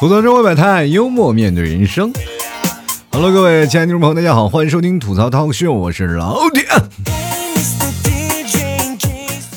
[0.00, 2.12] 吐槽社会百态，幽默面对人生。
[3.12, 6.64] Hello，各位亲爱的听众朋友，大家好，欢迎收听吐槽涛秀，我是老铁。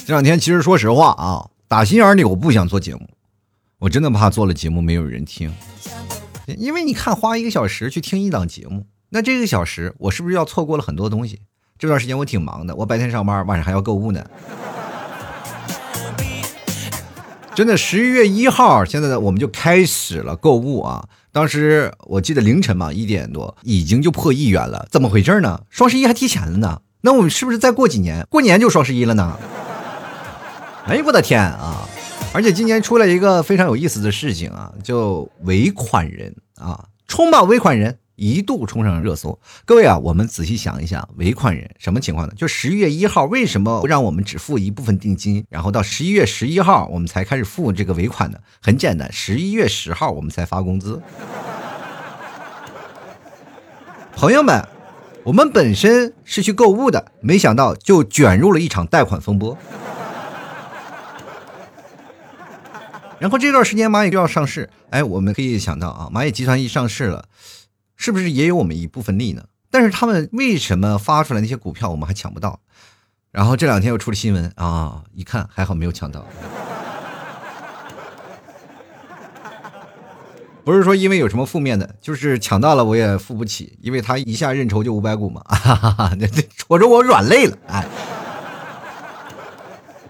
[0.05, 3.09] 这两天其实说实话啊，打心眼里我不想做节目，
[3.79, 5.51] 我真的怕做了节目没有人听。
[6.45, 11.41] 因为你看，花一个小时去听一档节目，那这个小时我是不是要错过了很多东西？
[11.79, 14.23] 这段时间我挺忙的，我白天上班，晚上还要购物呢。
[17.53, 21.07] 真的，十一月一号，现在呢我们就开始了购物啊！
[21.31, 25.61] 当时我记得凌晨嘛，一点多已经就破亿元了，怎么回事呢？
[25.69, 26.81] 双十一还提前了呢？
[27.01, 29.37] 那我们是不是再过几年，过年就双十一了呢？
[30.85, 31.87] 哎，我的天啊！
[32.33, 37.97] 而且今年出了一个非常有意思的事情啊，就尾款人啊，冲吧尾款人！
[38.17, 39.39] 一度冲上热搜。
[39.63, 42.33] 各位啊，我们仔细想一想，尾款人什么情况呢？
[42.35, 48.39] 就十一月一号，为什么让我们只付一部分定金，然后到十一月十一号我们才开始付这个尾款呢？
[48.59, 50.99] 很简单，十一月十号我们才发工资。
[54.15, 54.67] 朋友们，
[55.23, 59.55] 我们本身是去购物的，没想到就卷入了一场贷款风波。
[63.19, 67.25] 然后这段时间蚂蚁就要上市，哎，我们可以想到啊，蚂蚁集团一上市了。
[67.97, 69.43] 是不是也有我们一部分利呢？
[69.69, 72.61] 但是他们为什么发出来那些股票我们还抢不到？
[73.31, 76.25] 然后这两天又出了新闻啊，一看还好没有抢到。
[80.63, 87.57] 不是说因为有什么负面的，就是抢到了我也付不起，因为他一下认筹就五百股嘛，哈哈哈，那戳着我软肋了。
[87.67, 87.85] 哎，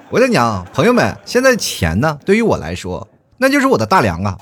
[0.09, 4.37] 我跟你讲，朋友们，现在钱呢，对于我来说那就是我的大梁啊！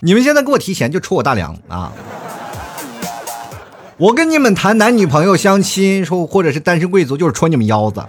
[0.00, 1.92] 你们现在给我提钱就戳我大梁啊！
[3.96, 8.04] 我跟你们谈男女朋友相亲，说或者是单身贵族，就是戳你们腰子。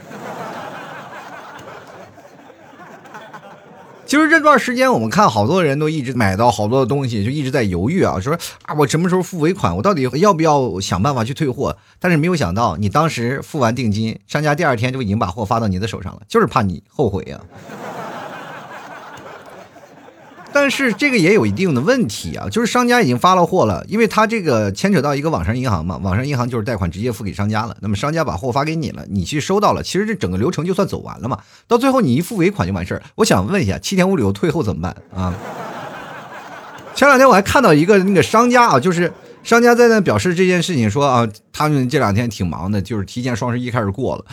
[4.08, 9.76] 其实这段时间，我们看好多人都一直买到好多的东西，就一直在犹豫啊，说啊，我什么时候付尾款？
[9.76, 11.76] 我到底要不要想办法去退货？
[12.00, 17.40] 但是没有想到，你当时付完定金，商家第二天就已经把货发到你的手上了，就是怕你后悔呀。
[20.56, 33.04] 但是这个也有一定的问题啊，就是商家已经发了货了，因为他这个牵扯到一个网上银行嘛，网上银行就是贷款直接付给商家了，那么商家把货发给你了，你去收到了，其实这整个流程就算走完了嘛，到最后你一付尾款就完事儿。
[33.16, 35.34] 我想问一下，七天无理由退后怎么办啊？
[36.96, 39.12] 前两天我还看到一个那个商家啊，就是
[39.44, 44.24] 商家在那表示这件事情，说啊，他们这两天挺忙的，就是提前双十一开始过了。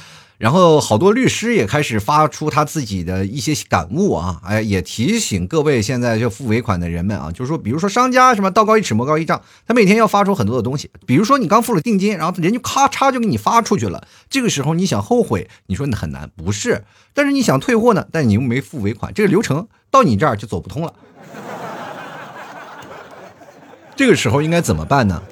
[0.43, 16.83] 然后好多律师也开始发出他自己的一些感悟啊，哎，也提醒各位现在就付尾款的人们啊，就是说，比如说商家什么道高一尺魔高一丈，他每天要发出很多的东西，比如说你刚付了定金，然后人就咔嚓就给你发出去了，这个时候你想后悔，你说你很难，不是？
[17.15, 20.93] 但是你想退货呢，但你又没付尾款，这个流程到你这儿就走不通了。
[23.95, 25.23] 这个时候应该怎么办呢？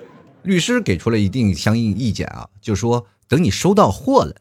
[0.44, 4.36] 律师给出了一定相应意见啊，就说等你收到货了。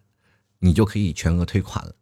[0.59, 1.93] 你就可以全额退款了。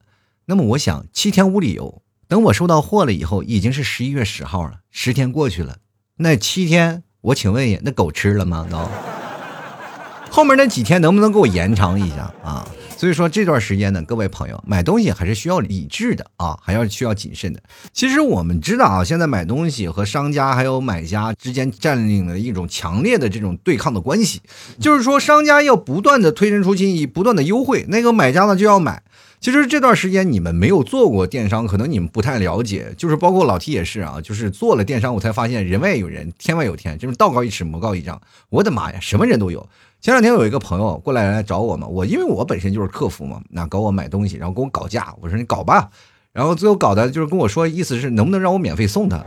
[0.46, 5.78] 那么我想七天无理由，等我收到货了以后，已经是十一月十号了，十天过去了，
[6.18, 8.66] 那七天我请问一下，那狗吃了吗？
[8.70, 8.78] 都
[10.32, 12.68] 后面那几天能不能给我延长一下啊？
[12.98, 17.62] 所以说这段时间呢，各位朋友买东西还是需要理智的啊，还要需要谨慎的。
[17.94, 24.42] 其实我们知道啊，现在买东西和商家还有买家之间占领了一种强烈的这种对抗的关系，
[24.80, 29.04] 就是说商家要不断的推陈出新，以不断的优惠，那个买家呢就要买。
[29.40, 38.20] 其实这段时间你们没有做过电商，可能你们不太了解，就是包括老 T 也是啊，就是做了电商，我才发现人外有人，天外有天，就是道高一尺，魔高一丈。
[38.50, 39.70] 我的妈呀，什么人都有。
[40.00, 45.90] 前两天有一个朋友过来来找我嘛，我因为我本身就是客服嘛，那搞我买东西，然后跟我搞价，我说你搞吧，
[46.32, 49.20] 然后最后搞的就是跟我说，意思是能不能让我免费送他？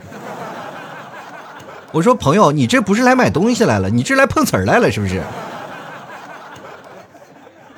[1.93, 5.23] 我说朋友，你这不是来买东西来了，你这来碰瓷儿来了是不是？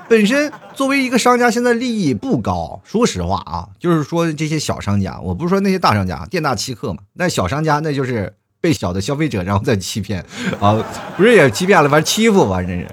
[0.07, 8.35] 本身作为一个商家，现在利益不高，说实话啊，就是说这些小商家，我不是说那些大商家，店大欺客嘛，那小商家那就是。
[8.63, 10.25] 被小的消费者然后再欺骗，
[10.61, 10.83] 啊，
[11.17, 12.89] 不是也欺骗了，反正欺负吧，真是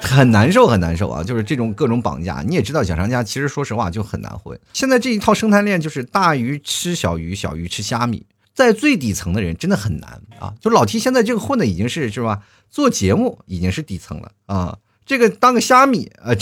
[0.00, 1.24] 很难受，很难受啊！
[1.24, 4.58] 就是这种各种绑架，你也知道，小商家其实说实话就很难混。
[4.72, 8.24] 现在这一套生态链就是大鱼吃小鱼，小鱼吃虾米，
[8.54, 10.54] 在最底层的人真的很难啊！
[10.60, 12.40] 就老 T 现在这个混的已经是是吧？
[12.70, 16.32] 做节目已经是底层了啊，这个当个虾米啊，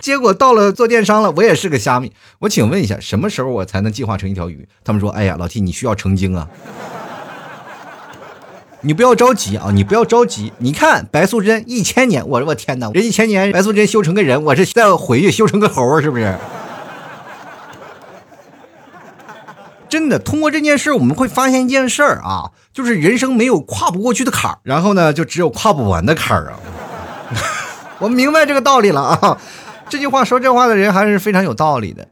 [0.00, 2.12] 结果到了做电商了，我也是个虾米。
[2.40, 4.66] 我请问一下，什么时候我才能进化成一条鱼？
[4.84, 6.48] 他们说，哎呀，老 T 你需要成精啊！
[8.82, 10.52] 你不要着急啊，你不要着急。
[10.58, 16.34] 你看白素贞一千年，我我天哪，这一千年白素贞修成个人，我是再回去修成个猴是不是？
[19.88, 26.54] 真的，通过这件事我们会发现一件事儿啊，就是人生没有跨不过去的坎儿，然后呢，就只有跨不完的坎儿啊。
[27.98, 29.36] 我明白这个道理了啊，
[29.88, 32.06] 这句话说这话的人还是非常有道理的。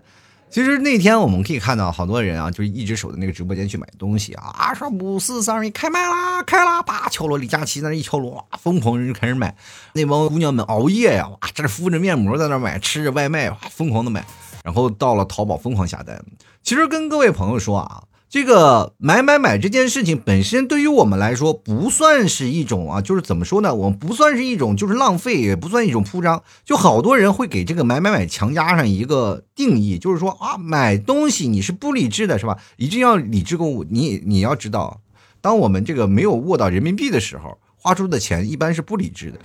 [0.50, 9.54] 其实那天我们可以看到好多人啊，就是一直守在那个直播间去买东西啊，啊说五四三二一开卖啦，开啦，叭敲锣，李佳琦在那一敲锣，哇，疯狂人就开始买，
[9.92, 14.24] 那帮姑娘们熬夜呀，哇，这敷着面膜在那买，吃着外卖，哇，疯狂的买。
[14.64, 16.22] 然后到了淘宝疯狂下单，
[16.62, 23.74] 其实跟各位朋友说啊，这个买买买这件事情本身对于我们来说不算是一种啊，就是怎么说呢？
[23.74, 26.42] 我们不算是一种就是浪费，也不算一种铺张。
[26.62, 32.58] 就好多人会给这个买买买强加上一个定义，就是说啊，买东西你是不理智的，是吧？
[32.76, 33.82] 一定要理智购物。
[33.88, 35.00] 你你要知道，
[35.40, 39.38] 当我们这个没有握到人民币的时候，花出的钱一般是不理智的。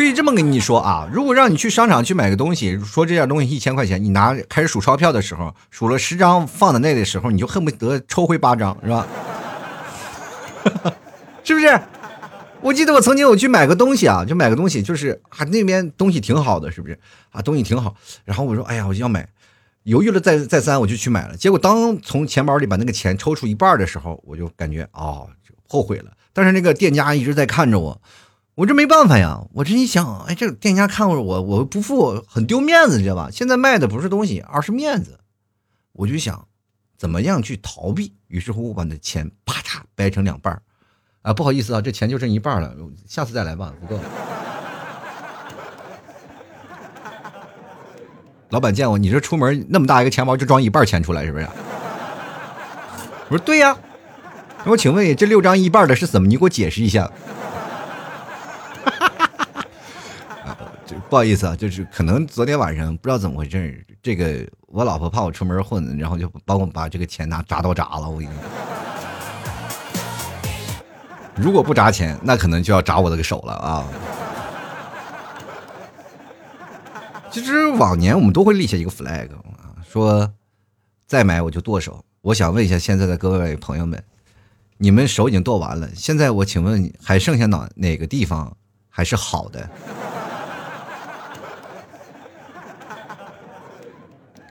[0.00, 9.06] 可以这么跟你说啊，如果让你去商场去买个东西，说这件东西一千块钱，你拿开始数钞票的时候，数了十张放在那的时候，你就恨不得抽回八张，是吧？
[11.44, 11.78] 是不是？
[12.62, 16.98] 我记得我曾经我去买个东西啊，就买个东西，就是啊那边东西挺好的，是不是？
[17.28, 17.94] 啊东西挺好，
[18.24, 19.28] 然后我说哎呀我就要买，
[19.82, 21.36] 犹豫了再再三，我就去买了。
[21.36, 25.28] 结果当从钱包里把那个钱抽出一半的时候，我就感觉哦
[25.68, 26.06] 后悔了。
[26.32, 28.00] 但是那个店家一直在看着我。
[28.56, 33.30] 我这没办法呀，我这一想，哎，这个店家看着我，我不付很丢面子，你知道吧？
[33.32, 35.20] 现在卖的不是东西，而是面子。
[35.92, 36.46] 我就想，
[36.98, 38.14] 怎么样去逃避？
[38.26, 40.62] 于是乎，我把那钱啪嚓掰成两半儿，
[41.22, 42.74] 啊，不好意思啊，这钱就剩一半了，
[43.08, 43.98] 下次再来吧，不够。
[48.50, 51.48] 老板见我你这出门那么大一个钱包就装一半钱出来，是不是？
[53.30, 53.78] 我说对呀，
[54.66, 56.28] 我请问这六张一半的是怎么？
[56.28, 57.10] 你给我解释一下。
[61.10, 68.08] 不好意思啊，就是可能昨天晚上不知道怎么回事这个我老婆怕我出门混，然后就帮我把这个钱拿铡刀铡了。
[68.08, 68.36] 我跟你说，
[71.34, 73.84] 如果不铡钱，那可能就要铡我的个手了啊。
[77.32, 80.32] 其实往年我们都会立下一个 flag 啊，说
[81.08, 82.04] 再买我就剁手。
[82.20, 84.00] 我想问一下现在的各位朋友们，
[84.78, 88.56] 你们手已经剁完了，现在我请问还剩下哪哪个地方
[88.88, 89.68] 还是好的？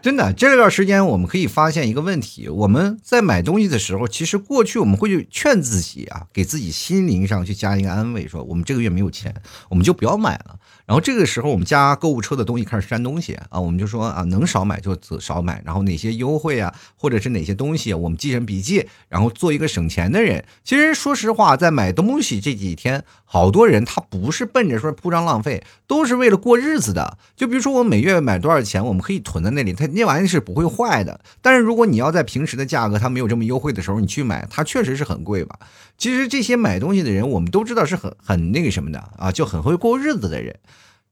[0.01, 9.33] 真的，这段时间我们可以发现一个问题：我们在买东西的时候，其实过去我们会去劝自己啊，给自己心灵上去加一个安慰，说我们这个月没有钱，
[9.69, 10.57] 我们就不要买了。
[10.89, 15.62] 然后这个时候，我们加购物车的东西开始删东西啊，我们就说啊，能少买就少买。
[15.63, 20.44] 然后哪些优惠啊，或者是哪些东西，我们记成笔记，然后做一个省钱的人。
[20.63, 27.19] 其实说实话，在买东西这几天，好多人他不是奔着说铺张浪费，都是为了过日子的。
[27.35, 31.21] 就比如说我每月买多少钱，我们可以囤在那里，它那玩意是不会坏的。
[31.39, 35.59] 但是如果你要在平时的价格它没有这么优惠的时候，你去买，它确实是很贵吧。
[36.00, 40.56] 其实这些买东西的人，我们都知道是很很那个什么的啊，就很会过日子的人。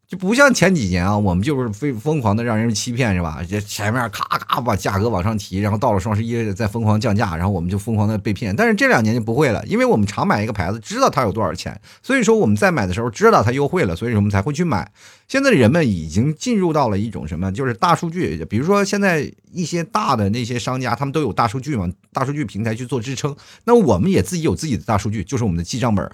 [0.07, 3.41] 就不像前几年啊，我们就是非疯狂的让人欺骗，是吧？
[3.47, 8.55] 这前面咔咔把价格往上提，然后到了双十一再疯狂降价，然后我们就疯狂的被骗。
[8.55, 14.89] 但是这两年就不会了，因为我们常买一个牌子，知道它有多少钱，所以说我们在买的时候知道它优惠了，所以我们才会去买。
[15.27, 23.35] 现在人们已经进入到了一种什么，就是大数据，比如说现在一些大的那些商家，他们都有大数据嘛，大数据平台去做支撑。
[23.65, 26.09] 那我们也自己有自己的大数据，就是我们的记账本。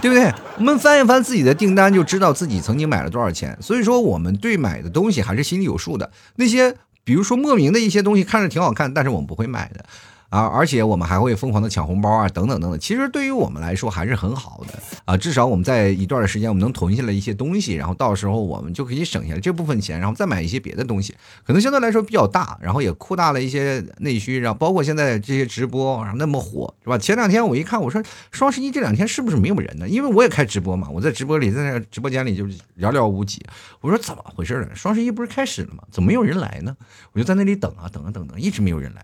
[0.00, 0.32] 对不对？
[0.56, 3.56] 我们翻一翻自己的订单，就知道自己曾经买了多少钱。
[3.60, 6.10] 所以说，我们对买的东西还是心里有数的。
[6.36, 6.74] 那些，
[7.04, 9.84] 比如说莫名的一些东西，看着挺好看，但是我们不会买的。
[10.30, 12.78] 啊，而且我们还会疯狂的抢红包啊，等等等等。
[12.78, 21.14] 其实对于我们来说还是很好的啊，至少我们在一段的时间，我们能囤下来一些东西，然后到时候我们就可以省下来这部分钱，然后再买一些别的东西，
[21.46, 26.98] 可能相对来说比较大，然后也扩大了一些内需，然后包括现在这些直播那么火，是吧？
[26.98, 29.88] 前两天我一看，我说双十一这两天是不是没有人呢？
[29.88, 32.44] 因为我也开直播嘛，我在直播里，在那直播间里就
[32.78, 33.42] 寥寥无几。
[33.80, 34.68] 我说怎么回事呢？
[34.74, 35.82] 双十一不是开始了吗？
[35.90, 36.76] 怎么没有人来呢？
[37.12, 39.02] 我就在那里等啊等啊等等，一直没有人来。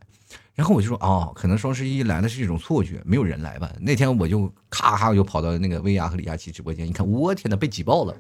[0.55, 3.69] 然后我就说，哦，可能双十一来的是一种错觉，没有人来吧？
[3.81, 8.15] 那天我就咔咔，就跑到那个薇娅和李佳琦直播间，一看，我天呐，被挤爆了！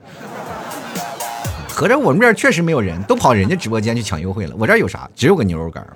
[1.69, 4.55] 合着我们这儿确实没有人，都跑人家直播间去抢优惠了。
[4.59, 5.09] 我这儿有啥？
[5.15, 5.87] 只有个牛肉干。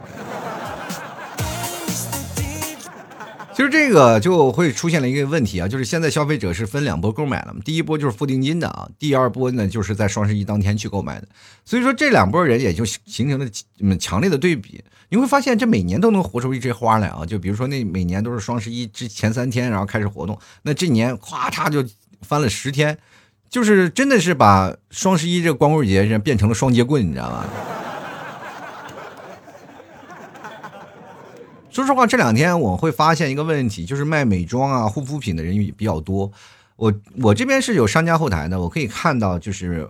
[3.59, 11.27] 其实这个就会出现了一个问题啊，就是现在消费者是分两波购买了嘛，第一波就是付定金的啊，第二波呢就是在双十一当天去购买的，
[11.65, 13.45] 所以说这两波人也就形成了
[13.81, 14.81] 嗯强烈的对比。
[15.09, 21.85] 你会发现这每年都能活出一枝花来啊，就比如说那每年都是双十一之前三天，然后开始活动，那这年咵嚓就
[22.23, 22.97] 翻了十天，
[23.51, 27.45] 就是真的是把双十一这光棍节变成了双节棍，你知道吗？
[31.79, 36.29] 说实话，这两天我会发现一个问题，就是卖美妆啊、护肤品的人也比较多。
[36.75, 36.93] 我
[37.23, 39.89] 我这边是有商家后台的，我可以看到就是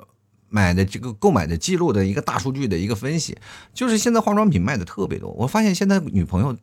[0.51, 3.39] 买的这个购买的记录的一个大数据的一个分析，
[3.73, 5.31] 就是现在化妆品卖的特别多。
[5.31, 6.55] 我发现现在女朋友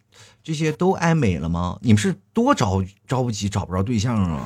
[0.43, 1.79] 这些都爱美了吗？
[1.81, 4.45] 你们是多着着急找不着对象啊？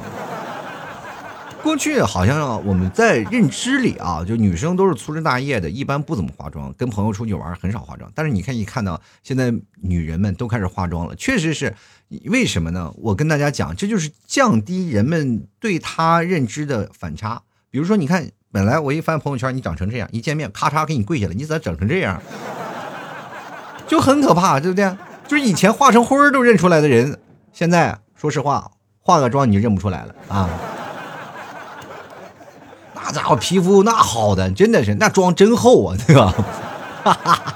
[1.61, 8.09] 过去好像我们在认知里啊，就女生都是粗枝大叶的，一般不怎么化妆，跟朋友出去玩很少化妆。
[8.15, 11.75] 但是你看一看到现在女人们都开始化妆了，确实是
[12.25, 12.91] 为什么呢？
[12.97, 17.41] 我跟大家讲，这就是降低人们对她认知的反差。
[17.69, 22.21] 比如说，你看，本来我一翻朋友圈，你长成这样，一见面咔嚓给你跪下了，你咋整成这样？
[23.85, 24.95] 就很可怕，对不对？
[25.27, 27.19] 就是以前化成灰都认出来的人，
[27.51, 30.49] 现在说实话，化个妆你就认不出来了啊。
[33.11, 36.31] 那家伙皮肤那好的，真的是那妆真厚啊，对吧？
[37.03, 37.55] 哈 哈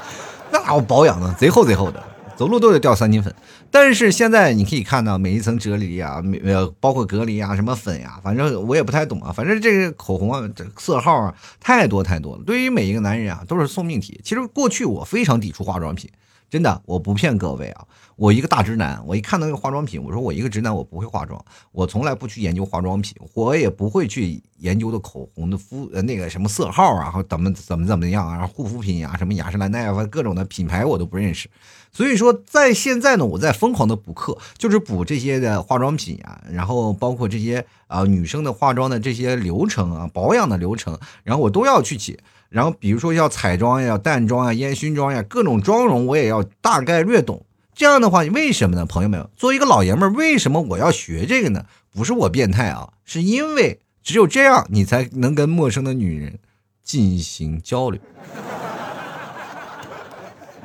[0.52, 2.04] 那家伙保养的贼厚贼厚的，
[2.36, 3.34] 走路都得掉三斤粉。
[3.70, 9.32] 但是现在你可以看到每一层啫喱啊，呃，包括隔离啊，什么粉呀，反正我也不太懂啊。
[9.32, 12.44] 反正这个口红啊，这色号啊，太多太多了。
[12.46, 14.20] 对于每一个男人啊，都是送命题。
[14.24, 16.10] 其实过去我非常抵触化妆品，
[16.54, 17.84] 真的，我不骗各位啊。
[18.16, 31.50] 我一个大直男，我一看到那个化妆品，我说我一个直男，我不会化妆，我从来不去研究化妆品，我也不会去研究的口红的肤呃那个什么色号啊，或怎么怎么怎么样啊，护肤品呀，什么雅诗兰黛啊，各种的品牌我都不认识。
[31.94, 42.18] 所以说，在现在呢，我在疯狂的补课，就是补这些的化妆品啊，然后包括这些啊女生的化妆的这些流程啊，保养的流程，然后我都要去解。
[42.50, 47.46] 然后比如说要彩妆呀、淡妆啊、烟熏妆呀，各种妆容我也要大概略懂。
[47.76, 48.86] 这样的话，为什么呢？
[48.86, 51.66] 朋友们，作为一个老爷们儿，为什么我要学这个呢？
[51.92, 56.40] 不是我变态啊，是因为只有这样，你才能跟陌生的女人
[56.84, 58.00] 进行交流。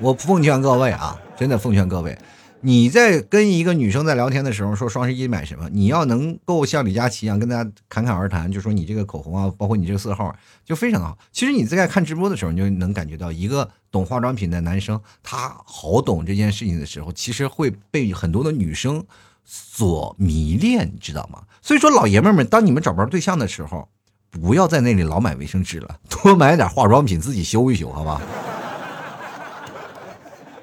[0.00, 2.17] 我奉劝各位啊，真的奉劝各位。
[2.61, 5.69] 你在跟一个女生在聊天的时候说双十一买什么？
[5.71, 11.19] 你要能够像李佳琦一样跟大家侃侃而谈，就说你这个口红啊，包括你这个色号，就非常的好。
[11.33, 19.05] 其实你在看直播的时候，你就能感觉到一个懂化妆品的男生，他好懂这件事情的时候，其实会被很多的女生
[19.45, 21.43] 所迷恋，你知道吗？
[21.61, 23.88] 所以说，老爷们们，当你们找不着对象的时候，
[24.31, 28.21] 不要在那里老买卫生纸了，多买点化妆品自己修一修，好吧？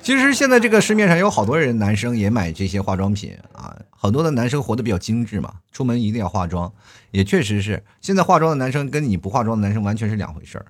[0.06, 3.76] 其实现在这个市面上有好多人，男生也买这些化妆品啊。
[3.90, 6.72] 很多的男生活得比较精致嘛，出门一定要化妆，
[7.10, 7.84] 也确实是。
[8.02, 10.66] 现在化妆的男生跟你不化妆的男生完全是两回事儿。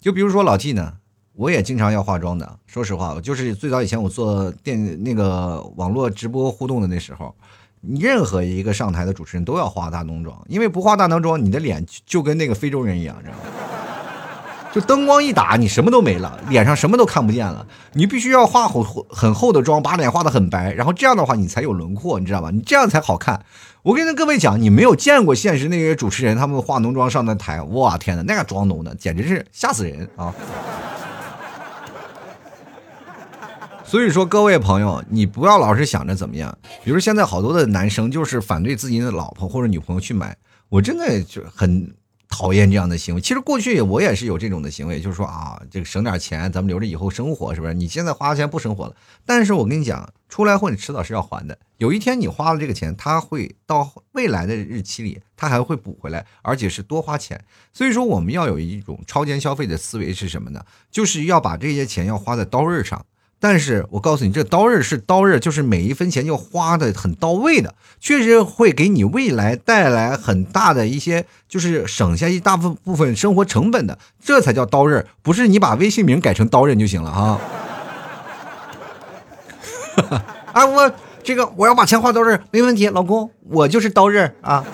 [0.00, 0.94] 就比如说老 T 呢，
[1.34, 2.58] 我也经常要化妆的。
[2.66, 7.32] 说实话，就是最早以前我做电那个网络直播互动的那时候，
[7.82, 13.38] 任何一个上台的主持人都要化大浓妆，因为不化大浓妆，你的脸就跟那个非洲人一样，知道吗？
[14.72, 17.66] 就灯光一打，你什么都没了，脸上什么都看不见了。
[17.92, 22.50] 你必须要化很很厚的妆，把脸画的很白，然后这样的话你才有轮廓，你知道吧？
[22.50, 23.44] 你这样才好看。
[23.82, 30.34] 我跟各位讲，你没有见过现实那些主持人，他们化浓妆上的台，哇天哪，那个妆浓的简直是吓死人啊！
[33.84, 36.56] 所以说，各位朋友，你不要老是想着怎么样。
[36.82, 40.34] 比如现在好多的男生就是反对自己的老婆或者女朋友去买，
[40.70, 41.94] 我真的就很。
[42.32, 43.20] 讨厌这样的行为。
[43.20, 47.74] 其实过去我也是有这种的行为，就是说啊，这个省点钱，咱们留着以后生活，是不是？
[47.74, 48.96] 你现在花钱不生活了，
[49.26, 51.58] 但是我跟你讲，出来混迟早是要还的。
[51.76, 57.44] 有一天你花了这个钱，他会到未来的日期里，他还会补回来，而且是多花钱。
[57.72, 60.64] 所以说，我们要有一种超前消费的思维是什么呢？
[60.90, 63.04] 就是要把这些钱要花在刀刃上。
[63.42, 77.40] 但是我告诉你，这刀刃是刀刃，就是每一分钱要花的很到位的，确实会给你未来带来很大的一些，就是省下一大部部分生活成本的，这才叫刀刃，不是你把微信名改成刀刃就行了啊！
[80.54, 80.92] 啊，我
[81.24, 84.64] 这个我要把钱花刀刃，没问题，老公，我就是刀刃啊！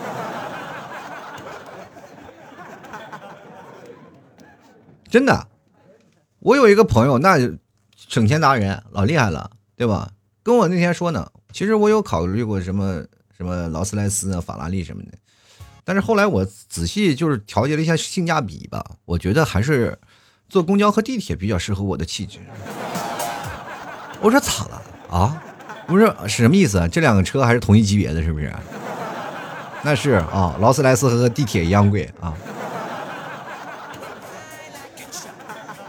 [5.09, 5.49] 真的，
[6.41, 7.39] 我有一个朋友，那。
[8.09, 10.11] 省钱达人老厉害了，对吧？
[10.43, 13.05] 跟我那天说呢，其实我有考虑过什么
[13.37, 15.19] 什么劳斯莱斯啊、法拉利什么的，
[15.85, 19.99] 但是后来我仔细就是调节了一下性价比吧，我觉得还是
[20.49, 22.39] 坐公交和地铁比较适合我的气质。
[24.21, 25.43] 我说咋了啊？
[25.87, 26.89] 不是是什么意思啊？
[26.89, 28.51] 这两个车还是同一级别的，是不是？
[29.83, 32.35] 那是啊，劳斯莱斯和地铁一样贵啊。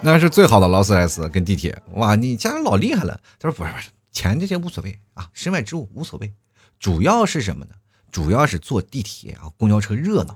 [0.01, 3.19] 那是最好的劳斯莱斯跟地铁，哇，你家人老厉害了。
[3.37, 6.33] 他说不是不是，钱这些无所谓啊，身外之物无所谓，
[6.79, 7.71] 主要是什么呢？
[8.11, 10.35] 主要是坐地铁啊，公交车热闹，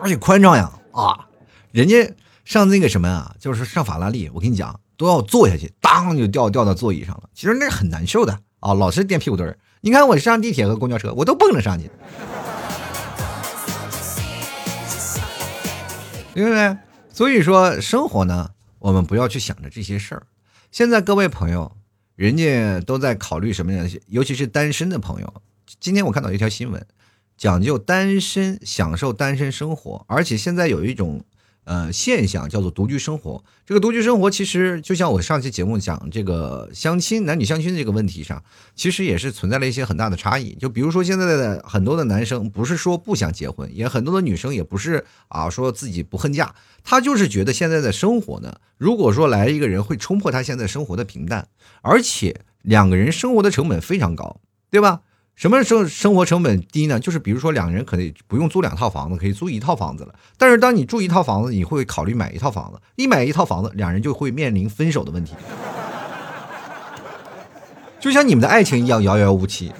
[0.00, 1.26] 而且宽敞呀啊！
[1.70, 2.12] 人家
[2.44, 7.30] 上那个什么啊，就是上法拉利，我跟你讲，都要坐下去，当就掉掉到座椅上了。
[7.32, 9.56] 其实那很难受的啊，老是垫屁股墩儿。
[9.80, 11.90] 你看我上地铁和公交车，我都蹦着上去。
[16.34, 16.76] 对不对？
[17.12, 20.26] 所以说，生活呢，我们不要去想着这些事儿。
[20.70, 21.76] 现在各位朋友，
[22.16, 23.84] 人家都在考虑什么呀？
[24.06, 25.42] 尤其是单身的朋友。
[25.78, 26.86] 今天我看到一条新闻，
[27.36, 31.24] 讲究单身，享受单身生活，而且现在有一种。
[31.64, 33.44] 呃，现象叫做独居生活。
[33.64, 38.42] 这个独居生活其实就像我上期节目讲这个相亲男女相亲这个问题上，
[38.74, 40.54] 其实也是存在了一些很大的差异。
[40.54, 51.46] 就比如说现在的很多的男生不是说不想结婚，也很多的女生也不是啊说自己不恨嫁，他就是觉得现在的生活呢，如果说来一个人会冲破他现在生活的平淡，
[51.82, 54.40] 而且两个人生活的成本非常高，
[54.70, 55.02] 对吧？
[55.36, 57.00] 什么生生活成本低呢？
[57.00, 60.14] 就是比如说两个人可能不用租两套房子，可以租一套房子了。
[60.36, 62.78] 但是当你住一套房子，你会考虑买一套房子。
[62.96, 65.32] 一买一套房子，两人就会面临分手的问题，
[67.98, 69.72] 就像你们的爱情一样遥遥无期，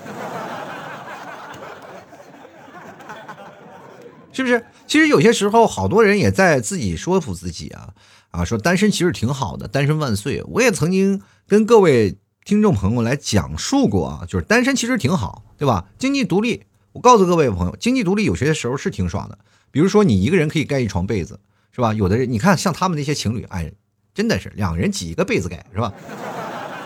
[4.33, 4.65] 是不是？
[4.87, 7.91] 其实有些时候，好多人也在自己说服自己啊
[8.31, 10.43] 啊，说单身其实挺好的，单身万岁。
[10.49, 12.17] 我也曾经跟各位。
[12.51, 15.85] 听众朋友来讲述过啊，就是单身其实挺好，对吧？
[16.01, 19.39] 经济独立，我告诉各位朋友，经济独立有些时候是挺爽的。
[19.71, 21.39] 比如说你一个人可以盖一床被子，
[21.71, 21.95] 是吧？
[21.95, 23.71] 有的人你看像他们那些情侣，哎，
[24.13, 25.93] 真的是两个人挤一个被子盖，是吧？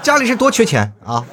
[0.03, 1.25] 家里是多缺钱啊！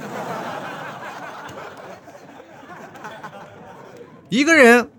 [4.29, 4.89] 一个人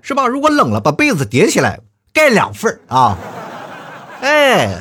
[0.00, 0.28] 是吧？
[0.28, 1.80] 如果冷了，把被子叠起来
[2.12, 3.18] 盖两份啊，
[4.20, 4.80] 哎。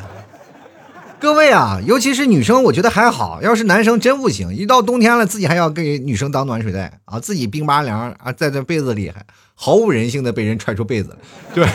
[1.25, 3.41] 各位啊，尤其是女生，我觉得还好。
[3.41, 11.17] 要是男生真不行，一到冬天了，自己还要给女生当暖水袋啊，自己冰巴凉啊，在这被子里还毫无人性的被人踹出被子。
[11.51, 11.67] 对，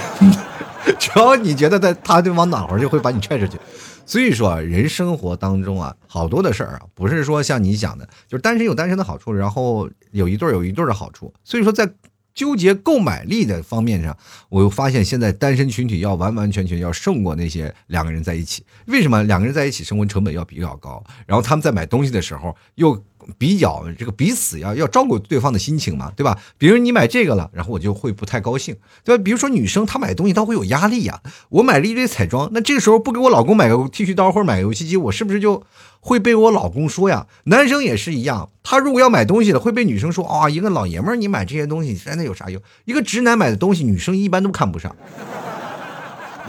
[1.00, 3.58] 只要你觉得他他就往暖和，就会把你踹出去。
[4.06, 11.34] 所以说，人生活当中啊，好多的事儿啊，不是说像你讲的，就是单身有单身的好处，然后有一对有一对的好处。
[11.42, 11.90] 所以说，在
[12.34, 14.16] 纠结购买力的方面上，
[14.48, 18.64] 我又发现现在单身群体要完完全全要胜过那些两个人在一起。
[18.86, 21.04] 为什么两个人在一起生活成本要比较高？
[21.26, 23.04] 然后他们在买东西的时候又。
[23.38, 26.38] 比较这个彼此要要照顾对方的心情嘛，对吧？
[26.58, 29.22] 比如你买这个了，然后我就会不太高兴，对吧？
[29.22, 35.62] 比如说女生她买东西她会有压力呀，我买了一堆彩妆，那这个时候不给我老公买个剃须刀或者买个游戏机，我是不是就
[36.00, 37.26] 会被我老公说呀？
[37.44, 42.60] 男生也是一样，他如果要买东西了，会被女生说啊，一个老爷们儿你买这些东西真的有啥用？
[42.84, 44.94] 一个直男买的东西，女生一般都看不上。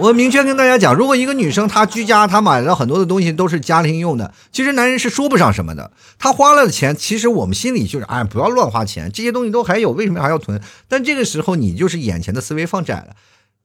[0.01, 5.91] 我明确跟大家讲，如果一个女生她居家，她买了很多的东西都是家庭用的，其实男人是说不上什么的。
[6.17, 10.59] 她花了的钱，其实我们心里就是，哎，不要乱花钱，这些东西都还有，为什么还要囤？
[10.87, 13.15] 但这个时候你就是眼前的思维放窄了。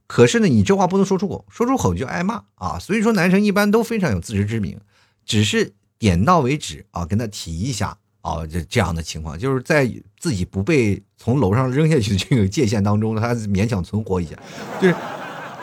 [0.06, 2.78] 可是呢，你这话不能说出口，说出口就挨骂啊。
[2.78, 4.78] 所以说，男生一般都非常有自知之明，
[5.24, 14.36] 只是点到为止啊，跟他提一下啊，这这样的情况，就是在自己不被从楼上扔下去的这个界限当中，他勉强存活一下，
[14.78, 14.94] 就是。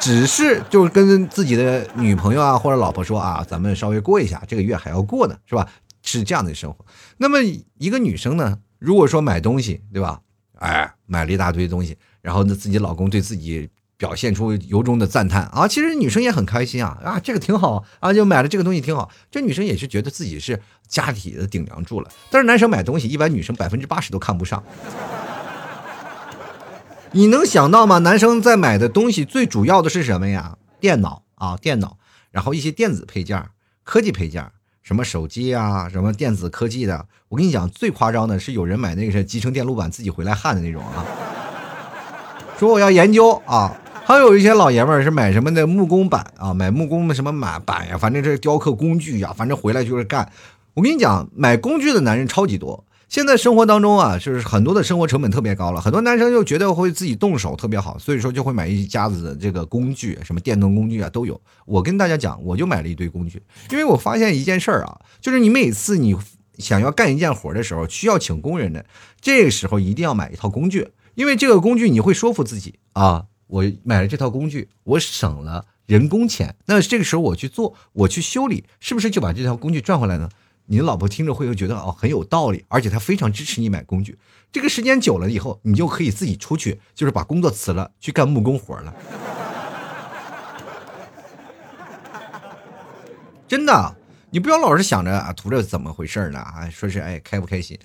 [0.03, 5.65] 只是就是跟自己的女朋友啊或者老婆说啊，咱们稍微过一下，这个月还要过呢，是吧？
[6.01, 6.85] 是这样的生活。
[7.15, 7.37] 那么
[7.77, 10.19] 一个女生呢，如果说买东西，对吧？
[10.59, 19.09] 哎，买了一大堆东西，然后呢，自己老公对自己表现出由衷的赞叹啊，其实女生也很开心啊啊，这个挺好啊，就买了这个东西挺好。
[19.31, 22.11] 这女生也是觉得自己是家里的顶梁柱了。
[22.29, 24.61] 但是男生买东西，一般女生百分之八十都看不上。
[27.15, 27.99] 你能想到吗？
[27.99, 30.57] 男生在买的东西最主要的是什么呀？
[30.79, 31.97] 电脑啊，电脑，
[32.31, 33.49] 然后一些电子配件、
[33.83, 34.43] 科技配件，
[34.81, 37.05] 什么手机啊，什么电子科技的。
[37.29, 41.05] 我跟你讲，最夸张的是有人买那个是集成电路板自己回来焊的那种啊，
[42.57, 43.79] 说我要研究啊。
[44.05, 50.27] 还有一些老爷们是买什么的木工板啊，买木工的什么板板呀，反正这是雕刻工具呀，反正回来就是干。
[50.73, 52.83] 我跟你讲，买工具的男人超级多。
[53.13, 61.39] 现在生活当中啊，就是很多的生活成本特别高了，很多男生就觉得会自己动手特别好，所以说就会买一家子的这个工具，什么电动工具啊都有。
[61.67, 66.15] 我跟大家讲，我就买了一堆工具，因为我发现一件事儿啊，就是你每次你
[66.57, 68.83] 想要干一件活的时候，需要请工人的，
[69.21, 76.55] 这个时候一定要买一套工具，因为这个工具你会说服自己啊，我买了这套工具，我省了人工钱。
[76.65, 80.27] 那这个时候我去做，我去修理，是不是就把这套工具赚回来呢？
[80.65, 84.17] 你老婆听着会觉得哦很有道理，而且她非常支持你买工具。
[84.51, 88.93] 这个时间久了以后，你就可以自己出去，就是把工作辞了，去干木工活了。
[93.47, 93.95] 真的，
[94.31, 97.77] 你不要老是想着啊图着怎么回事呢啊，说是哎开不开心。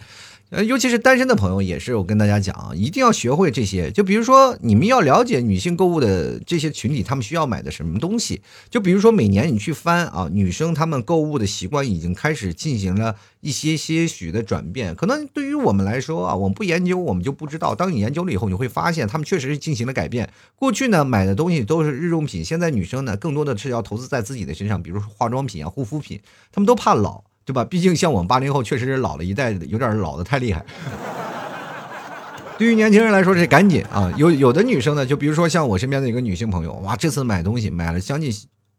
[0.50, 3.90] 呃，尤其是单身的朋友，也是我跟大家讲啊，一定要学会这些。
[3.90, 8.40] 就比如说，你们要了解女性购物的这些群体，她们需要买的什么东西。
[8.70, 14.94] 就比如说，每年你去翻啊，女生她们购物的习惯已经开始进行了一些些许的转变。
[14.94, 17.74] 可能对于我们来说啊，我们不研究，我们就不知道。
[17.74, 20.30] 当你研究了以后，你会发现她们确实是进行了改变。
[20.56, 26.18] 过去呢，买的东西都是日用品，现在女生呢，更多的是要投资在自己的身上，比如说化妆品啊、护肤品，
[26.50, 27.24] 她们都怕老。
[27.48, 27.64] 对吧？
[27.64, 30.62] 毕竟像我们八零后，确实是老了一代，有点老的太厉害。
[32.58, 34.12] 对于年轻人来说，是赶紧啊！
[34.18, 38.30] 有有的女生呢，就比如说像我身边的一个女性朋友，哇，这次买东西买了将近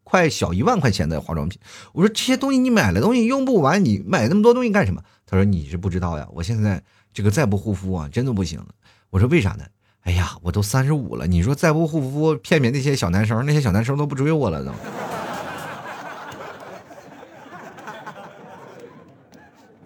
[0.03, 1.59] 快小一万块钱的化妆品。
[1.93, 5.01] 我说这些东西你买了东西用不完，你买那么多东西干什么？
[5.25, 8.63] 她说你是不知道呀，我现在这个再不护肤啊，真的不行。
[9.09, 9.63] 我说为啥呢？
[10.01, 14.71] 哎呀，我都三十五了，你说再不护肤，骗骗那些小男生，那些小男生都不追我了都。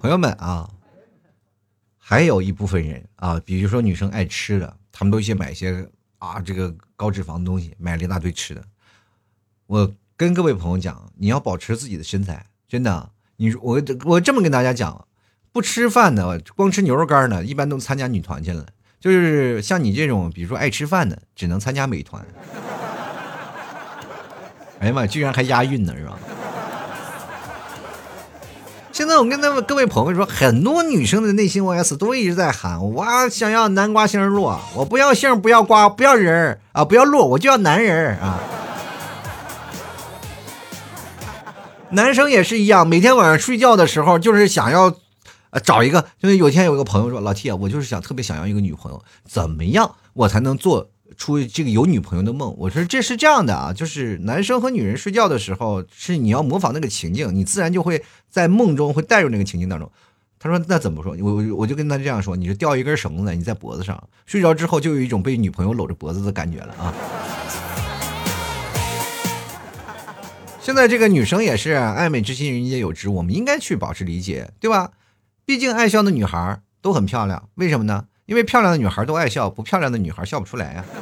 [0.03, 0.69] 朋友们啊，
[1.97, 5.87] 还有一部分人啊，比如说女生爱吃的，他们都去买一些
[6.17, 8.61] 啊这个高脂肪的东西，买了一大堆吃的。
[9.65, 13.11] 我跟各位朋友讲，你要保持自己的身材，真的。
[13.37, 15.07] 你我我这么跟大家讲，
[15.53, 18.67] 不吃饭的，光吃牛肉干的，一般都参加女团去了。
[18.99, 22.21] 就是像你这种，比如说爱吃饭的，只能参加美团。
[24.79, 26.19] 哎呀妈，居然还押韵呢，是吧？
[28.93, 38.39] 现在我跟他们各位朋友说，很多女生的内心 OS 都一直在喊：我想要南瓜杏肉，我不要杏，不要瓜，不要人儿啊，不要落，我就要男人啊！
[41.89, 44.93] 男生也是一样，每天晚上睡觉的时候就是想要，
[45.49, 46.05] 呃，找一个。
[46.21, 59.91] 就是有天有个朋友说：“老 T 啊，我就是想特别想要一个女朋友，怎么样我才能做？”出这个有女朋友的梦，我说这是这样的啊，就是男生和女人睡觉的时候，是你要模仿那个情境，你自然就会在梦中会带入那个情境当中。
[60.39, 61.15] 他说那怎么说？
[61.21, 66.93] 我我就跟他这样说，你就吊一根绳子，你在脖子上，睡着之后就有一种被女朋友搂着脖子的感觉了啊。
[70.59, 74.91] 现在这个女生也是爱美之心人皆有之，我们应该去保持理解，对吧？
[75.45, 78.05] 毕竟爱笑的女孩都很漂亮，为什么呢？
[78.25, 80.85] 因为漂亮的女孩都爱笑，不漂亮的女孩笑不出来呀。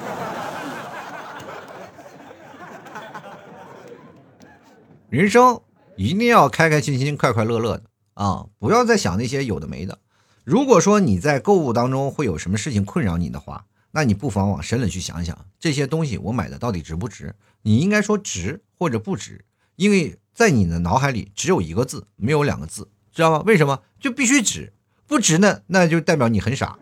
[5.10, 5.62] 人生
[5.98, 8.46] 一定要开开心心、快快乐乐的啊！
[8.60, 10.00] 不要再想那些有的没的。
[10.44, 17.36] 如果说你在购物当中会有什么事情困扰你的话，那你不妨往深了去想想，这些东西我买的到底值不值？
[17.62, 23.44] 你应该说值或者不值，因为在你的脑海里只有一个字，没有两个字，知道吗？
[23.46, 23.84] 为什么？
[24.00, 24.74] 就必须值，
[25.06, 26.80] 不值呢，那就代表你很傻。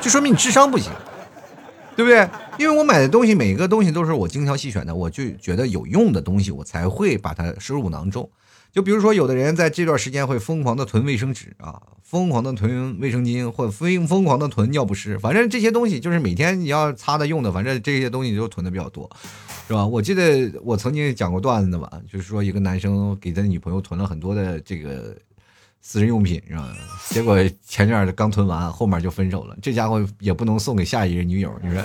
[0.00, 0.92] 就说明你智商不行，
[1.96, 2.28] 对不对？
[2.58, 8.28] 因为我买的东西，每个东西都是我精挑细选的，我就觉得有用的东西，我才会把它收入囊中。
[8.72, 19.10] 就比如说，有的人在这段时间会疯狂的囤卫生纸啊，疯狂的囤卫生巾，或疯疯狂的囤尿不湿，反正这些东西就是每天你要擦的用的，反正这些东西都囤的比较多，
[19.66, 19.86] 是吧？
[19.86, 25.16] 我记得我曾经讲过段子吧，就是说一个男生给他女朋友囤了很多的这个。
[25.80, 26.68] 私人用品是吧？
[27.08, 27.36] 结果
[27.66, 29.56] 前阵刚囤完，后面就分手了。
[29.62, 31.82] 这家伙也不能送给下一任女友，你说？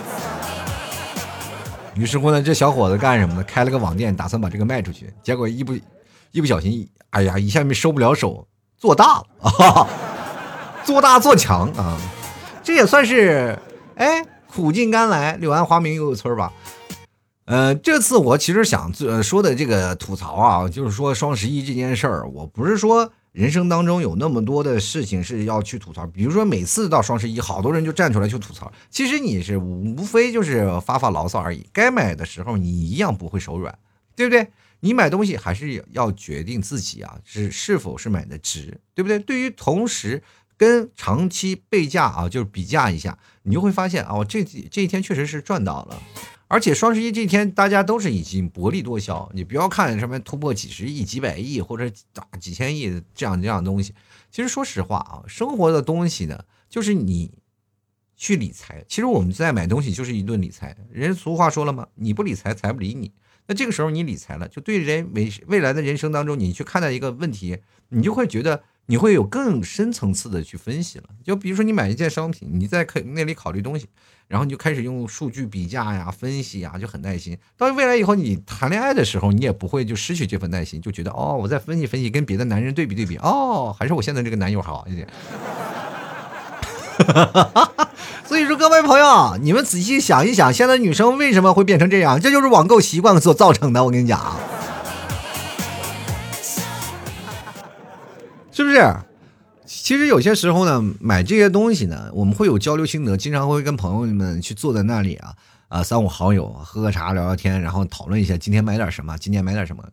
[1.96, 3.44] 于是乎呢，这小伙子干什么呢？
[3.44, 5.14] 开了个网店，打算把这个卖出去。
[5.22, 5.74] 结果一不
[6.32, 9.88] 一不小心，哎呀，一下没收不了手，做大了啊！
[10.84, 11.98] 做大做强啊！
[12.62, 13.58] 这也算是
[13.96, 16.52] 哎，苦尽甘来，柳暗花明又一村吧。
[17.46, 23.10] 呃，这次我其实想说的这个吐槽啊，就是说双十一这件事儿，我不是说。
[23.34, 28.72] 人生当中有那么多的事情是要去吐槽，比如说每次到双十一，好多人就站出来去吐槽。
[28.92, 31.68] 其实你是无非就是发发牢骚而已。
[31.74, 33.78] 该买的时候你一样不会手软，
[34.16, 34.48] 对不对？
[34.82, 39.18] 你买东西还是要决定自己啊，是是否是买的值，对不对？
[39.18, 40.22] 对于同时
[40.56, 46.00] 跟长期备价啊，就是比价一下，你就会发现哦，这几这一天确实是赚到了。
[46.48, 49.30] 而且双十一这天，大家都是已经薄利多销。
[49.34, 53.94] 你不要看什么突破几十亿、几百亿或者啊几千亿这样这样东西。
[54.30, 57.32] 其实说实话啊，生活的东西呢，就是你
[58.16, 58.84] 去理财。
[58.88, 60.76] 其实我们在买东西就是一顿理财。
[60.92, 63.12] 人俗话说了嘛，你不理财，财不理你。
[63.48, 67.58] 那这个时候你理财了，就对人未未来的人生当中，你去看待一个问题，
[67.90, 71.10] 你就会觉得你会有更深层次的去分析了。
[71.24, 73.88] 就比如说你买一件商品，你在那里考虑东西，
[74.34, 77.38] 然后你就开始用数据比价呀、分析呀，就很耐心。
[77.56, 85.08] 到未来以后，你谈恋爱的时候，你也不会就失去这份耐心，就觉得哦，我在分析分析，跟别的男人对比对比，哦， 还是我现在这个男友好一点。
[88.26, 92.20] 所以说，各位朋友，你们仔细想一想，现在女生为什么会变成这样？
[92.20, 93.84] 这就是网购习惯所造成的。
[93.84, 94.36] 我跟你讲，
[98.52, 98.96] 是不是？
[99.84, 105.36] 其实有些时候呢，买这些东西呢，我们会有交流心得，经常会跟朋友们去坐在那里啊
[105.68, 109.84] 啊，三五好友喝喝茶聊聊天，然后讨论一下今天买点什么，今天买点什么。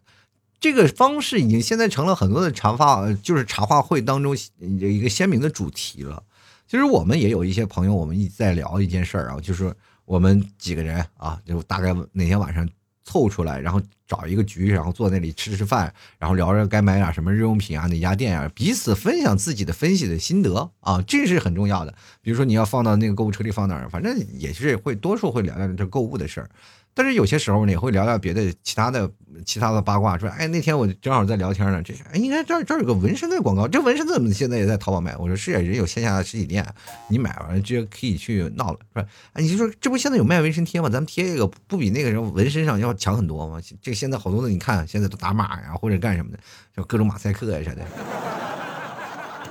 [0.61, 6.23] 这个方式已经现在成了很多的茶话，就是茶话会当中一个鲜明的主题了。
[6.69, 9.75] 其实我们也有一些朋友，我们一直在聊一件事儿啊，就是
[10.05, 12.65] 我们几个人啊，就大概哪天晚上
[13.11, 21.93] 凑出来，然后找一个局，然后坐那里吃吃饭，然后聊着该买点什么日用品啊，哪家店啊，彼此分享自己的分析的心得啊，这是很重要的。
[22.23, 26.49] 比如说你要放到那个购物车里放哪儿，反正也是会多数会聊聊这购物的事儿。
[26.95, 29.11] 但是有些时候呢，也会聊聊别的其他的
[29.47, 35.17] 其他的八卦，说，哎，那天我正好在聊天呢，这哎，应该这这有个纹身的广告，这纹身怎么现在也在淘宝卖？
[35.17, 36.67] 我说是啊，人有线下的实体店，
[37.09, 39.09] 你买完了直接可以去闹了，是吧？
[39.33, 40.89] 哎，你就说这不现在有卖纹身贴吗？
[40.89, 43.61] 咱们贴一个，不比那个人纹身上要强很多吗？
[43.81, 46.39] 这现在好多的，你看现在都打码呀，或者干什么的，
[46.77, 47.83] 就各种马赛克呀啥的。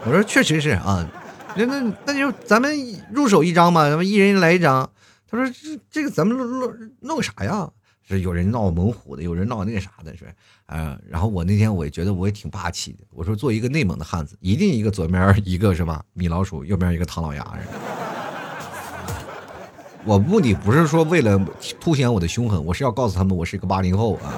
[0.05, 1.09] 我说确实是啊，
[1.55, 2.77] 那那那就咱们
[3.11, 4.89] 入手一张嘛，咱们一人来一张。
[5.29, 7.69] 他说：“这这个咱们弄弄弄啥呀？
[8.07, 10.25] 是有人闹猛虎的，有人闹那个啥的，是
[10.65, 10.99] 啊。
[11.07, 13.03] 然后我那天我也觉得我也挺霸气的。
[13.11, 16.03] 我说，做一个内蒙的汉子，一定一个左边一个是吧？
[16.13, 17.45] 米老鼠，右边一个唐老鸭。
[20.03, 21.39] 我目的不是说为了
[21.79, 24.33] 凸显我的凶狠，我是要告诉他们我是一个八零后啊。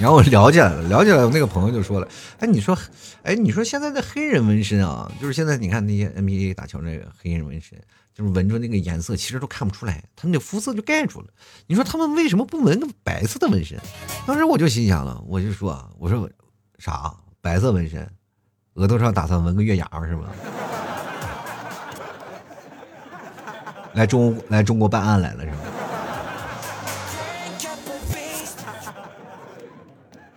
[0.00, 2.08] 然后我了解了，了解了，那个朋友就说了：，
[2.40, 2.76] 哎，你说，
[3.22, 7.80] 哎，你说现在的黑人纹身啊，就是现在你看那些 NBA 打球那个黑人纹身。”
[8.20, 11.28] 就是纹出那个颜色，其实都看不出来，他们的肤色就盖住了。
[11.66, 13.80] 你说他们为什么不纹个白色的纹身？
[14.26, 16.28] 当时我就心想了，我就说，我说
[16.78, 18.06] 啥白色纹身，
[18.74, 20.28] 额头上打算纹个月牙是吗？
[23.94, 25.56] 来中来中国办案来了是吗？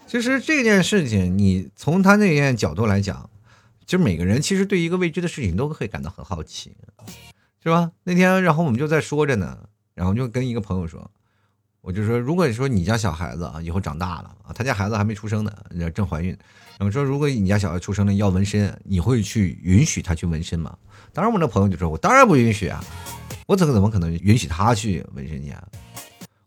[0.07, 3.29] 其实这件事情，你从他那件角度来讲，
[3.85, 6.73] 就每个人其实对一个未知的事情都会感到很好奇。
[7.63, 7.91] 是吧？
[8.03, 9.57] 那天，然后我们就在说着呢，
[9.95, 11.09] 然后就跟一个朋友说，
[11.79, 15.51] 我就说，如果说你家小孩子啊，以后长大了啊，他家孩子还没出生呢，
[15.95, 16.37] 正怀孕，
[16.77, 20.75] 然后说，如果你家小孩出生了要纹身，你会去允许他去纹身吗？
[21.13, 22.83] 当然，我那朋友就说，我当然不允许啊，
[23.47, 25.63] 我怎么怎么可能允许他去纹身去啊？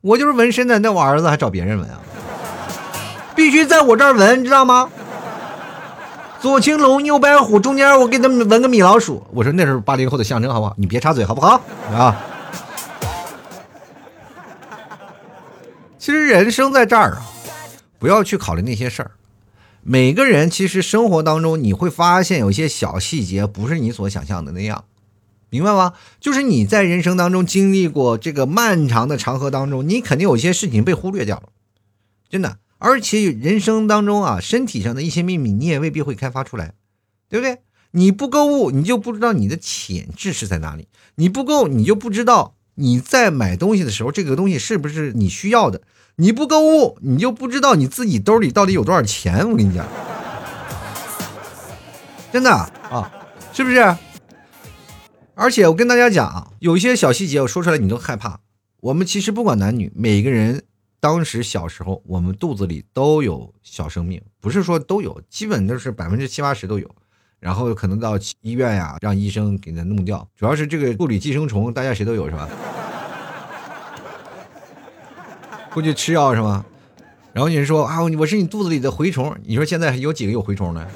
[0.03, 1.99] 我就是纹身的，那我儿子还找别人纹啊？
[3.35, 4.91] 必须在我这儿纹，知道吗？
[6.41, 9.27] 左青龙，右白虎，中间我给他们纹个米老鼠。
[9.33, 10.75] 我说那是八零后的象征，好不好？
[10.79, 11.61] 你别插嘴，好不好？
[11.93, 12.17] 啊！
[15.99, 17.27] 其实人生在这儿啊，
[17.99, 19.11] 不要去考虑那些事儿。
[19.83, 24.85] 每个人其实生活当中，你会发现有些小细节不是你所想象的那样，
[25.51, 25.95] 明白吗？
[26.21, 31.49] 就是你在人生当中经历过这个漫长的长河当中，你肯定有些事情被忽略掉了，
[32.31, 32.59] 真的。
[32.79, 36.75] 而且人生当中啊，身体上的一些秘密你也未必会开发出来，
[37.29, 37.59] 对不对？
[37.93, 40.85] 你不购物，你就不知道你的潜质是在哪里；
[41.15, 45.81] 你不购，你就不知道你在买东西的时候，这个东西是不是你需要的；
[46.17, 49.51] 你不购物，你就不知道你自己兜里到底有多少钱。
[49.51, 49.87] 我跟你讲，
[52.31, 53.11] 真的啊，
[53.55, 53.97] 是不是？
[55.35, 58.41] 而且我跟大家讲，有一些小细节，我说出来你都害怕。
[58.81, 60.65] 我们其实不管男女，每个人。
[61.07, 66.97] 当时小时候，我们肚子里都有小生命，不是说都有，基本都是百分之七八十都有。
[67.39, 70.29] 然后可能到医院呀，让医生给它弄掉。
[70.35, 72.49] 主要是这个肚里寄生虫，大家谁都有是吧？
[75.73, 76.67] 过去吃药是吗？
[77.33, 79.33] 然后你说啊，我是你肚子里的蛔虫。
[79.45, 80.89] 你说现在有几个有蛔虫的？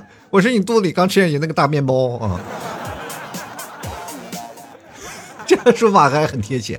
[0.30, 2.40] 我是你肚子里刚吃下去那个大面包啊。
[5.46, 6.78] 这个说法还很贴切，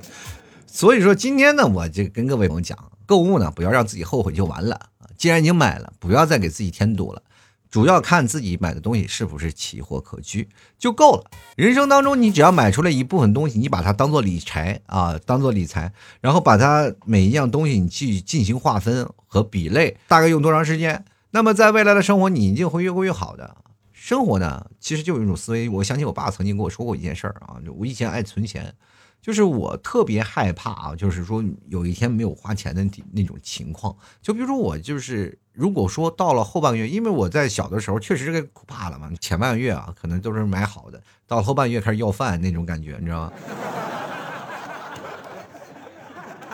[0.66, 4.78] 所以说今天呢，我就跟各位朋友讲，购物呢不要让自己后悔就完了
[5.16, 7.22] 既然已经买了，不要再给自己添堵了，
[7.70, 10.48] 主要看自己买的东西是不是奇货可居
[10.78, 11.30] 就够了。
[11.56, 23.56] 人生当中，你只要买出来一部分东西，你把它当做理财啊，当做理财，然后把它每一样东西你去进行划分和比类，大概用多长时间，那么在未来的生活你一定会越过越好的。
[24.04, 25.66] 生活呢，其实就有一种思维。
[25.66, 28.74] 我想起我爸曾经跟我说过一件事儿啊，就我以前爱存钱，
[29.22, 33.96] 就是我特别害怕啊，就是说有一天没有花钱的那种情况。
[34.20, 43.32] 就比如说我就是，如果说到了后半个月，因为我在小的时候确实是个苦怕了嘛，前半个月啊可能都是买好的，到后半个月开始要饭那种感觉，你知道吗？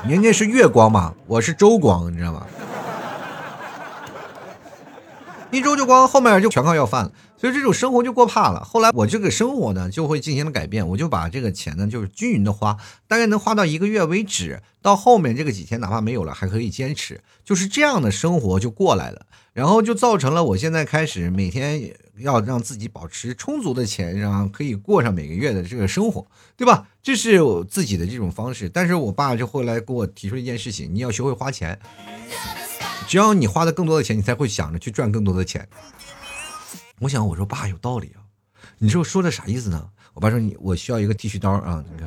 [0.06, 2.46] 人家是月光嘛，我是周光，你知道吗？
[5.50, 7.12] 一周就光，后面就全靠要饭了。
[7.40, 8.62] 所以这种生活就过怕了。
[8.62, 10.86] 后来我这个生活呢，就会进行了改变。
[10.86, 12.76] 我就把这个钱呢，就是均匀的花，
[13.08, 14.62] 大概能花到一个月为止。
[14.82, 17.22] 到后面这个几天哪怕没有了，还可以坚持。
[17.42, 19.24] 就是这样的生活就过来了。
[19.54, 26.26] 然后就造成了我现在开始每天要让自己保持充足的钱，然后可以过上每个月的这个生活，
[26.58, 26.88] 对吧？
[27.02, 28.68] 这是我自己的这种方式。
[28.68, 31.78] 但是我爸就后来给我提出一件事情：你要学会花钱。
[33.08, 35.66] 只要你花的更多的钱，你才会想着去赚更多的钱。
[37.00, 38.20] 我想，我说爸有道理啊，
[38.76, 39.88] 你说说的啥意思呢？
[40.12, 42.06] 我爸说你我需要一个剃须刀啊，你看。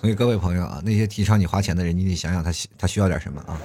[0.00, 3.60] 所以各位朋友啊，那些提倡你花钱的人，你得想想他他需要点什么啊。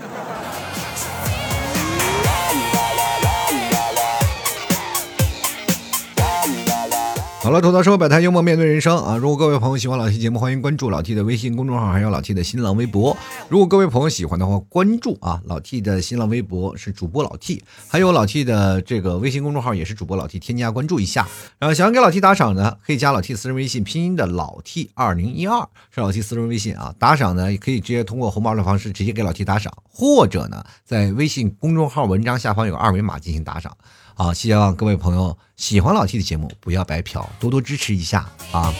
[7.45, 9.15] 好了，吐槽说百态幽默面对人生啊！
[9.17, 13.15] 如果各位朋友喜欢老 T 节目，欢迎关注老 T 的微信公众号，还有老 T 的新浪微博。
[13.49, 21.27] 如果各位朋友喜欢的话，关注啊老 T 的新浪微博是主播老 T，还有老 T 的这个微信公众号也是主播老 T，添加关注一下。
[21.59, 25.59] 然后想要给老 T 打赏的，可以加老 T 私人微信，拼音的老 T 二零一二
[25.91, 26.95] 是老 T 私人微信啊。
[26.97, 33.77] 打赏呢，也可以直接通过红包的方式直接给老 T 打赏，或者呢，在微信公众号文章下方有二维码进行打赏。
[34.17, 38.73] 好，希望各位朋友喜欢老 T 的节目，不要白嫖，多多支持一下啊！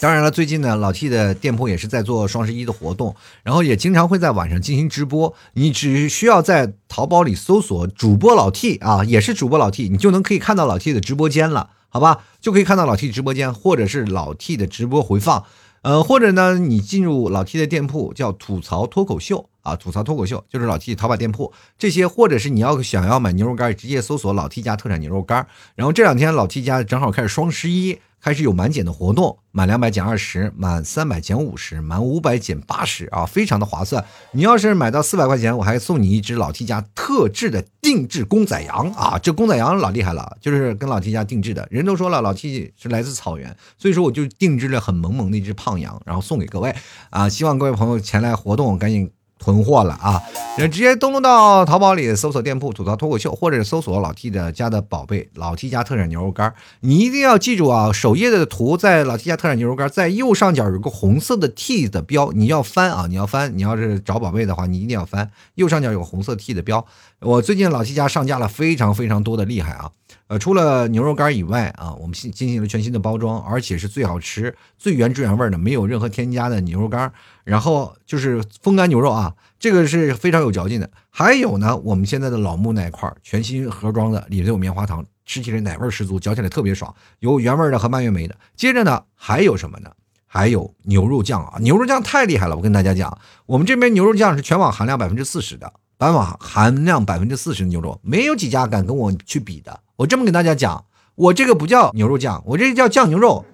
[0.00, 5.34] 当然了，最近呢，老 T 的店铺也是在做双十一的活动，然后也经常会在晚上进行直播。
[5.52, 12.24] 你只需要在淘宝里搜索“主播老 T” 啊，也是主播老 T，你就能可以看到老 T 的直播间了，好吧？
[12.40, 15.44] 就可以看到老 T 直播间，或者是老 T 的直播回放，
[15.86, 19.48] 呃，或者呢，你进入老 T 的店铺，叫“吐槽脱口秀”。
[19.62, 25.46] 啊，吐槽脱口秀就是老 T 淘宝店铺这些，或者是你要想要买牛肉干，直接搜索老 T 家特产牛肉干。
[25.76, 28.00] 然后这两天老 T 家正好开始双十一。
[28.26, 34.04] 开始有满减的活动，满两百减二十，满三百减五十，满五百减八十啊，非常的划算。
[34.32, 39.16] 你要是买到四百块钱，我还送你一只老 T 家特制的定制公仔羊啊！
[39.22, 41.68] 这公仔羊老厉害了，就是跟老 T 家定制的。
[41.70, 46.74] 人都说了，老 T 是来自草原，所以说我就定制了很萌萌的一只胖羊，然后送给各位
[47.10, 47.28] 啊！
[47.28, 49.08] 希望各位朋友前来活动，赶紧。
[49.38, 50.18] 囤货了啊！
[50.56, 56.54] 直接登录到淘宝里搜索店铺“吐槽脱口秀”，或者搜索老 T 的家的宝贝老 T 家特产牛肉干。
[56.80, 63.54] 你一定要记住啊，首页的图在老 T 家特产牛肉干，在右上角有个红色的 T 的标，你要翻啊，你要翻。
[63.56, 66.86] 你要是找宝贝的话，你一定要翻右上角有个红色 T 的标。
[67.20, 69.90] 我最近老 T 家上架了非常非常多的厉害啊！
[70.28, 77.12] 呃，除了牛肉干以外啊，我们新进行了全新的包装，而且是最好吃、最原汁原味的，没有任何添加的牛肉干。
[77.46, 80.90] 然后就是风干牛肉啊，这个是非常有嚼劲的。
[81.10, 88.34] 还有呢，我们现在的老木那一块全新盒装的，里头有棉花糖，吃起来奶味十足，嚼起来特别爽，有原味的和蔓越莓的。
[88.56, 89.90] 接着呢，还有什么呢？
[90.26, 92.56] 还有牛肉酱啊，牛肉酱太厉害了！
[92.56, 99.78] 我跟大家讲，我们这边牛肉酱是全网含量百分之四十的，全网含量百分之四十的牛肉，没有几家敢跟我去比的。
[99.94, 103.44] 我这么跟大家讲，我这个不叫牛肉酱，我这个叫酱牛肉。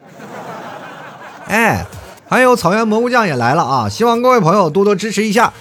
[1.46, 1.86] 哎。
[2.32, 3.88] 还有草原蘑菇酱也来了啊！
[3.90, 5.52] 希望各位朋友多多支持一下。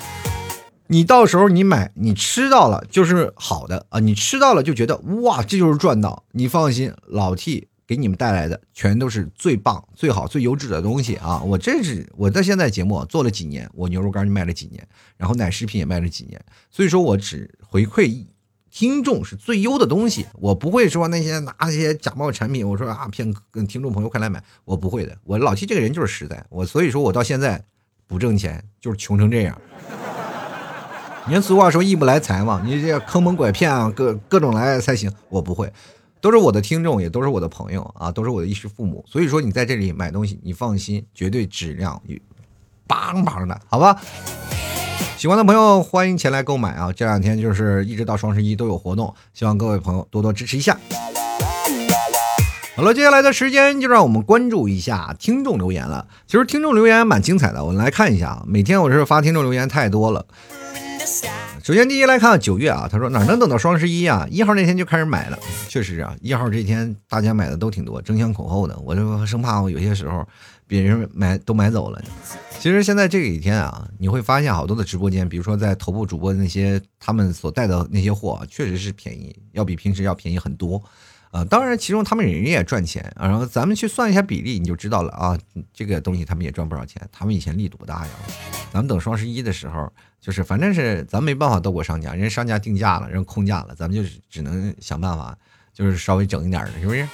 [0.88, 4.00] 你到时候你买，你吃到了就是好的啊！
[4.00, 6.24] 你吃到了就觉得哇，这就是赚到。
[6.32, 11.42] 你放心，老 T 给你们带来的全都是最棒、最好、最优质的东西啊！
[11.44, 18.24] 我这是我在现在节目做了几年，我牛肉干就卖了几年，然后奶食品也卖了几年，所以说我只回馈。
[18.72, 23.32] 听众是最优的东西，我不会说那些拿那些假冒产品，我说啊骗
[23.68, 25.16] 听众朋友快来买，我不会的。
[25.26, 27.62] 我老七这个人就是实在，我所以说我到现在
[28.08, 29.62] 不挣钱，就是穷成这样。
[31.28, 35.12] 您俗话说义不来财嘛，你这坑蒙拐骗啊，各各种来才行。
[35.30, 35.72] 我不会，
[36.20, 39.06] 都是我的听众，也都是我的朋友啊，都是我的衣食父母。
[39.08, 42.02] 所以说你在这里买东西，你放心，绝对质量
[42.88, 44.02] 棒棒的，好吧？
[45.18, 46.92] 喜欢的朋友欢迎前来购买啊！
[46.92, 50.78] 这两天就是一直到双十一都有活动，希望各位朋友多多支持一下。
[52.76, 56.08] 好了，接下来的时间就让我们关注一下听众留言了。
[56.26, 58.44] 其实听众留言蛮精彩的，我们来看一下啊。
[58.48, 60.26] 每天我是发听众留言太多了。
[61.64, 64.26] 首先第一来看九月啊，他说哪能等到双十一啊？
[64.32, 65.38] 一号那天就开始买了，
[65.68, 70.28] 确实啊，一号这天大家买的都挺多，争先恐后的，我就生怕我有些时候
[70.72, 72.02] 别人买都买走了。
[72.58, 80.82] 其实现在这几天啊，你会发现好多的直播间，比如说在头部主播那些，他们所带的那些货，确实是便宜，要比平时要便宜很多。
[81.32, 81.44] 啊。
[81.44, 85.38] 当然，其中他们人也赚钱，然后咱们去算一下比例，你就知道了啊。
[85.74, 88.12] 这个东西他们也赚不少钱，他们以前力多大呀？
[88.72, 89.92] 咱们等双十一的时候，
[90.22, 95.38] 就是反正是咱没办法斗过商家，人商家定价了，人控价了，咱们就只能想办法，
[95.74, 97.06] 就是稍微整一点的，是不是？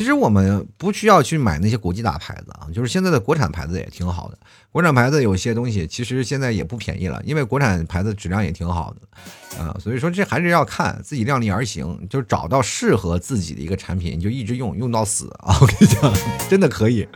[0.00, 4.38] 其实我们不需要去买那些国际大牌子啊，就是现在的国产牌子也挺好的。
[4.72, 15.54] 国产牌子有些东西其实现在也不便宜了，因为国产牌子质量也挺好的，啊，所以说这还是要看自己量力而行，就找到适合自己的一个产品，你就一直用用到死啊！
[15.60, 16.10] 我跟你讲，
[16.48, 17.06] 真的可以。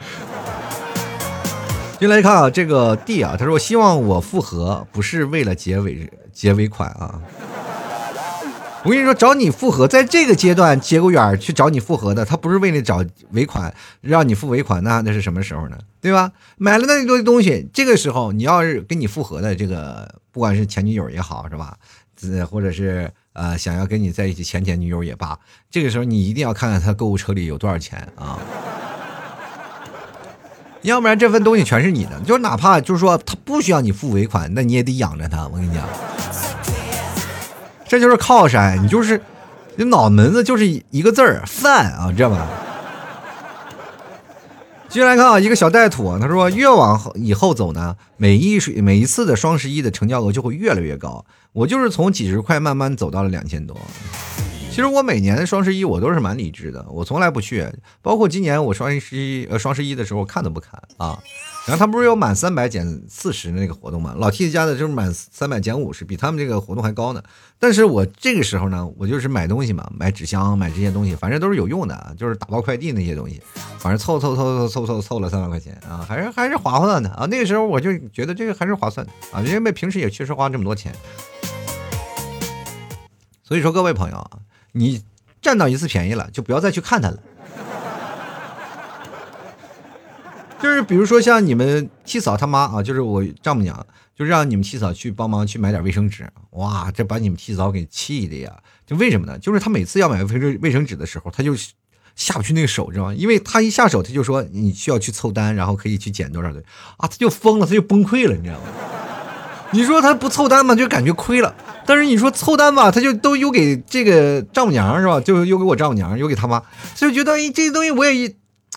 [1.98, 7.18] 进来看啊，这个 D 啊，他说希望我复合，不是为了结尾结尾款啊。
[8.84, 15.78] 我跟你说，找你复合，在这个阶段，节骨眼儿去找你复合的，他不是为了找尾款，让你付尾款，那那是什么时候呢？
[16.02, 16.32] 对吧？
[16.58, 21.74] 买了那么多东西，这个时候你要是跟你复合的这个，不管是前女友也好，是吧？
[22.50, 25.38] 或者是呃想要跟你在一起前前女友也罢，
[25.70, 28.38] 这个时候你一定要看看他购物车里有多少钱啊，
[30.82, 35.46] 要不然这份东西全是你的，就哪怕就是说他不需要你付尾款，那你也得养着他。
[35.48, 35.88] 我跟你讲。
[37.86, 39.20] 这就是靠山，你就是
[39.76, 42.48] 你脑门子就是一个字儿饭啊，知道吧？
[44.88, 51.24] 接下来看啊，一个小带土，他说越往后以后走呢，每一每一次的双十一的成交额就会越来越高。
[51.52, 53.76] 我就是从几十块慢慢走到了两千多。
[54.74, 57.64] 其实我每年的双十一我都是蛮理智的，我从来不去，
[58.02, 61.16] 包括今年我双十一呃双十一的时候看都不看啊。
[61.64, 64.16] 然后他不是有满三百减四十的那个活动吗？
[64.18, 67.22] 老 T 家的就是满三百减五十，比他们这个活动还高呢。
[67.56, 73.40] 但是我这个时候呢，我就是买东西嘛，买纸箱，买这些东西，反正都是有用的，就是打包快递那些东西，
[73.78, 77.26] 反正凑凑凑凑凑凑凑了三万块钱啊，还是还是划算的啊。
[77.26, 80.92] 那个时候我就觉得这个还是划算的啊，因为平时也确实花这么多钱。
[83.44, 84.30] 所以说各位朋友啊。
[84.76, 85.02] 你
[85.40, 87.18] 占到一次便宜了，就不要再去看他了。
[90.60, 96.26] 就是比如说像你们七嫂他妈啊，就是我丈母娘，就让你们七嫂去帮忙去买点卫生纸。
[96.52, 98.50] 哇，这把你们七嫂给气的呀！
[98.86, 99.38] 就为什么呢？
[99.38, 101.54] 就是他每次要买卫生卫生纸的时候，他就
[102.16, 103.14] 下不去那个手，知道吗？
[103.14, 106.62] 因为他一下手，他就说你需要去凑单，然后可以去减多少的
[106.96, 108.66] 啊，他就疯了，他就崩溃了，你知道吗？
[109.74, 111.52] 你说他不凑单嘛，就感觉亏了。
[111.84, 115.20] 但是你说凑单吧，他就都邮给这个丈母娘是吧？
[115.20, 116.62] 就邮给我丈母娘，邮给他妈，
[116.94, 118.32] 就觉得哎，这东西我也，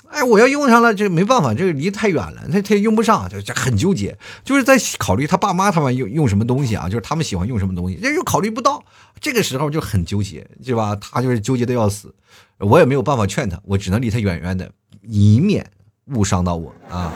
[0.09, 8.83] 哎，我要用上了，这没办法，这离太远了，他他用不上，就就很纠结，就是在考虑他爸妈他们用用什么东西啊，就是他们喜欢用什么东西，这又考虑不到，
[9.21, 10.97] 这个时候就很纠结，是吧？
[10.99, 12.13] 他就是纠结的要死，
[12.57, 14.69] 我也没有办法劝他，我只能离他远远的，
[15.03, 15.69] 以免
[16.07, 17.13] 误伤到我啊。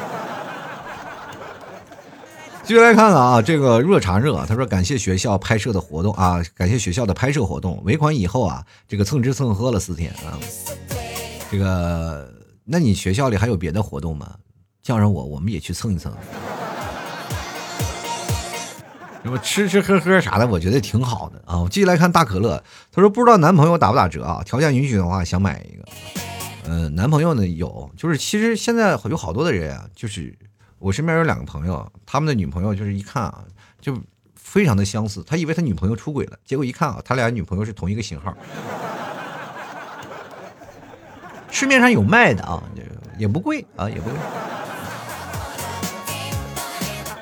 [2.71, 10.39] 继续来看看啊，这个热茶热，他说感谢学校拍摄的活动啊，感谢学校的拍摄活动，尾款以后啊，这个蹭吃蹭喝了四天啊，
[11.51, 14.35] 这个，那你学校里还有别的活动吗？
[14.81, 16.13] 叫上我，我们也去蹭一蹭。
[19.21, 21.59] 什么吃吃喝喝啥的，我觉得挺好的啊。
[21.59, 24.41] 我继续来看大可乐，他说不知道男朋友打不打折啊？
[24.45, 25.83] 条件允许的话，想买一个。
[26.69, 30.33] 嗯，男朋友呢有，就是其实现在有好多的人啊，就是。
[30.81, 33.43] 我身边有两个朋友，他们的女朋友就是一看啊，
[33.79, 33.95] 就
[34.35, 35.23] 非常的相似。
[35.27, 38.35] 他以为他女朋友出轨了，结果一看啊，他俩女朋友是同一个型号。
[41.51, 42.63] 市面上有卖的啊，
[43.19, 44.17] 也不贵啊，也不贵。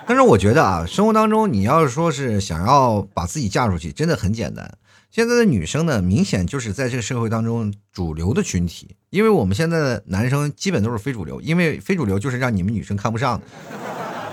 [0.07, 4.71] 但是我觉得啊，生活当中你要是说是想要把自己嫁出去，真的很简单。
[5.11, 13.45] 现在的女生呢，明显就是在这个社会当中主流的群体，因为我们现在的男生基本都是非主流，因为非主流就是让你们女生看不上的，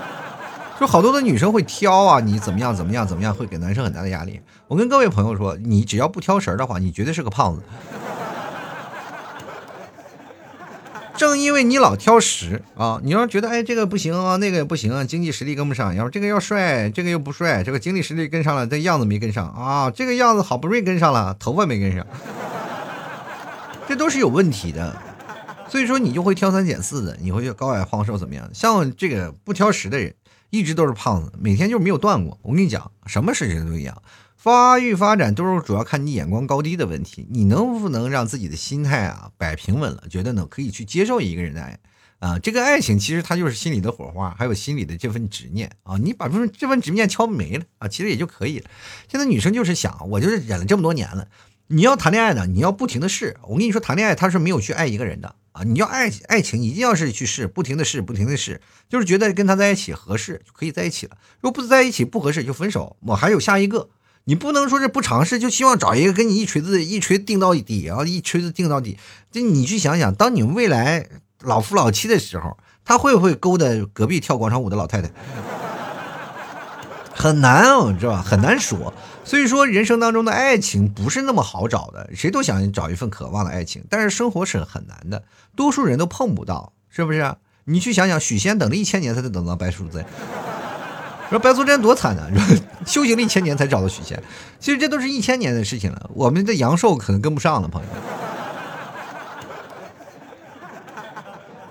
[0.79, 4.39] 就好多的女生会挑啊，你怎么样怎么样怎么样，会给男生很大的压力。
[4.67, 7.63] 我跟各位朋友说，你只要不挑食的话，你绝对是个胖子。
[11.17, 15.95] 正因为你老挑食啊，你要觉得哎这个不行啊，那个也不行啊，经济实力跟不上。
[15.95, 22.05] 要说这个要帅，这个又不帅，这个经济实力跟上了，这样子没跟上啊，这个样子好不容易跟上了，头发没跟上，
[23.89, 24.95] 这都是有问题的。
[25.67, 28.49] 所以说你就会挑三拣四的，你会高矮胖瘦怎么样？
[28.53, 30.13] 像这个不挑食的人，
[30.51, 32.37] 一直都是胖子，每天就没有断过。
[32.43, 34.01] 我跟你讲，什么事情都一样。
[34.47, 41.77] 发育发展都是主要看你眼光高低的问题，你能不能让自己的心态啊摆平稳了，觉得呢可以去接受一个人的爱
[42.19, 42.39] 啊？
[42.39, 45.97] 这个爱情其实它就是心里的火花，还有心里的这份执念啊。
[45.97, 48.69] 你把这份这份执念敲没了啊，其实也就可以了。
[49.11, 51.27] 现在女生就是想，我就是忍了这么多年了，
[51.67, 53.35] 你要谈恋爱呢，你要不停的试。
[53.49, 62.95] 我跟你说，谈恋爱他是没有去爱一个人的啊，你要爱爱情一定要是去试，不停的试，不停的试，就是觉得跟他在一起合适就可以在一起了，如果不在一起不合适就分手。
[63.01, 63.89] 我还有下一个。
[64.27, 68.97] 你不能说是不尝试就希望找一个跟你一锤子一锤子定到底啊，一锤子定到底。
[69.31, 71.07] 就你去想想，当你未来
[71.43, 75.09] 老夫老妻的时候，他会不会勾搭隔壁跳广场舞的老太太？
[77.15, 78.21] 很难哦，你知道吧？
[78.21, 78.93] 很难说。
[79.23, 85.23] 所以说，人生当中的爱情不是那么好找的，谁都想找一份渴望的爱情，但是生活是很难的，
[85.55, 87.35] 多数人都碰不到，是不是？
[87.63, 90.05] 你去想想，许仙等了一千年才能等到白素贞。
[91.29, 92.27] 说白素贞多惨呢，
[92.87, 94.21] 修行了一千年才找到许仙。
[94.59, 98.01] 其实这都是一千年的事情了，我们的阳寿可能跟不上了，朋友们。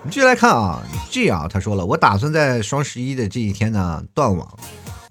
[0.03, 4.57] 你继续来看啊，这样他说了，我打算在双十一的这一天呢断网。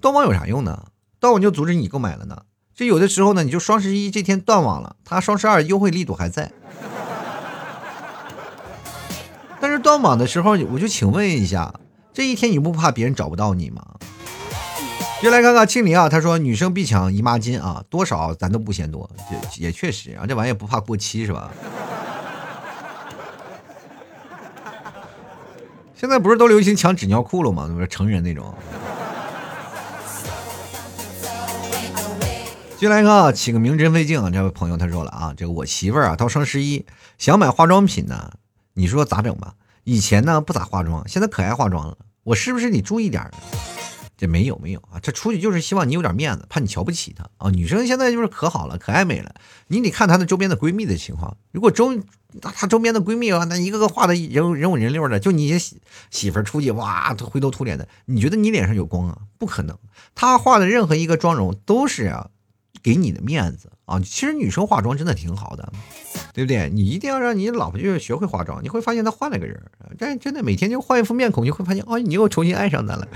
[0.00, 0.84] 断网有啥用呢？
[1.18, 2.42] 断网就阻止你购买了呢。
[2.74, 6.52] 这有的时候呢，你就双十一这天断网了，他双十二优惠力度还在。
[9.60, 11.74] 但是断网的时候，我就请问一下，
[12.14, 13.82] 这一天你不怕别人找不到你吗？
[15.22, 19.08] 就来看看庆林啊，他说女生必抢姨妈巾啊，多少咱都不嫌多，
[19.56, 21.50] 也也确实啊，这玩意儿不怕过期是吧？
[25.96, 27.66] 现在不是都流行抢纸尿裤了吗？
[27.72, 28.54] 不是成人那种。
[32.78, 36.84] 就来个起个名真费劲啊，这位朋友他说了啊，这个我媳妇儿啊到双十一
[37.16, 38.32] 想买化妆品呢，
[38.74, 39.54] 你说咋整吧？
[39.84, 43.30] 以前呢不咋化妆，现在可爱化妆了，我是不是得注意点儿？
[44.16, 47.50] 这没有没有啊，这出去就是希望你有点面子，怕你瞧不起她啊。
[47.50, 49.34] 女生现在就是可好了，可爱美了。
[49.68, 52.00] 你得看她的周边的闺蜜的情况，如果周
[52.40, 59.18] 她周边的闺蜜啊，那一个个画的人人五人六的，就你媳媳妇出去哇，灰头土脸的，你觉得你脸上有光啊？
[59.36, 59.76] 不可能，
[60.14, 62.30] 她画的任何一个妆容都是啊，
[62.82, 64.00] 给你的面子啊。
[64.00, 65.70] 其实女生化妆真的挺好的，
[66.32, 66.70] 对不对？
[66.70, 69.62] 你一定要让你老婆就是学会化妆，你会发现她换了个人。
[69.98, 73.06] 但真的每天就换一副面孔，你会发现哦，你又重新爱上她了。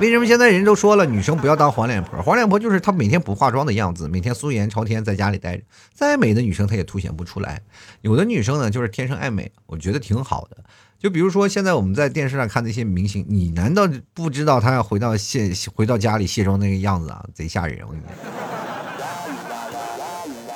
[0.00, 2.20] 为什么现在人都说了，女生不要当黄脸婆？
[2.20, 5.62] 黄脸婆就是她每天不化妆的样子，每天素颜朝天在家里待着，
[5.94, 7.62] 再美的女生她也凸显不出来。
[8.00, 10.56] 有的女生呢，就是天生爱美，我觉得挺好的。
[10.98, 17.24] 就比如说现在我们在电视上看那些明星，你难道不知道她要回到卸回到家里卸妆那个样子啊？
[17.32, 17.78] 贼吓人！
[17.86, 18.14] 我跟你讲。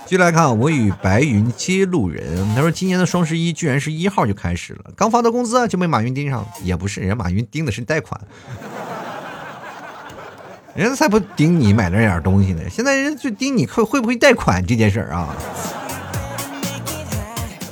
[0.04, 8.20] 继续来看，我与白云接路人，他说今年的双十一居然是一号就开始了，刚发的工资就被马云盯上，也不是，人马云盯的是贷款。
[10.78, 15.34] 人家才不盯你买那点东西呢，现在人就盯你会会不会贷款这件事儿啊。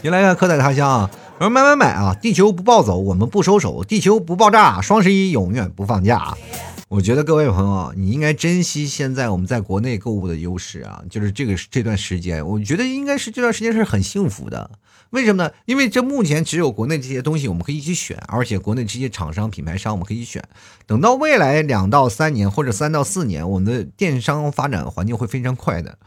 [0.02, 2.16] 原来看客在他乡，说买买买啊！
[2.20, 6.34] 地球不暴走，我们不收手；地球不爆炸，双十一永远不放假。
[6.88, 14.70] 我觉得各位朋友，你应该珍惜现在我们在国内购物的优势啊，就是这个这段时间，我觉得应该是这段时间是很幸福的。
[15.10, 15.50] 为什么呢？
[15.64, 20.40] 因为这目前只有国内这些东西我们可以去选，而且国内这些厂商品牌商我们可以选。
[20.86, 25.98] 等到未来两到三年或者三到四年，我们的电商发展环境会非常快的。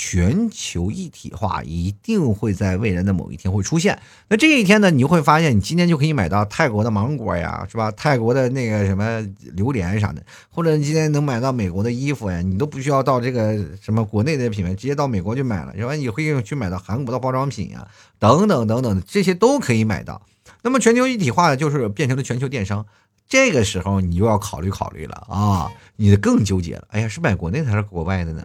[0.00, 3.98] 全球一体化一定会在未来的某一天会出现。
[4.28, 7.90] 那这一天呢，你就会发现，你今天就可以买到泰国的芒果呀，是吧？
[7.90, 9.20] 泰国的那个什么
[9.54, 15.96] 榴莲啥的，或者你今天能买到美国的衣服呀，你都不需要到这个什么国内的品牌，直接到美国就买了，然后？
[15.96, 17.88] 你会去买到韩国的化妆品呀，
[18.20, 20.22] 等等等等，这些都可以买到。
[20.62, 22.86] 那么全球一体化就是变成了全球电商，
[23.28, 26.84] 这个时候你就要考虑考虑了啊，你更纠结了。
[26.90, 28.44] 哎呀，是买国内还是国外的呢？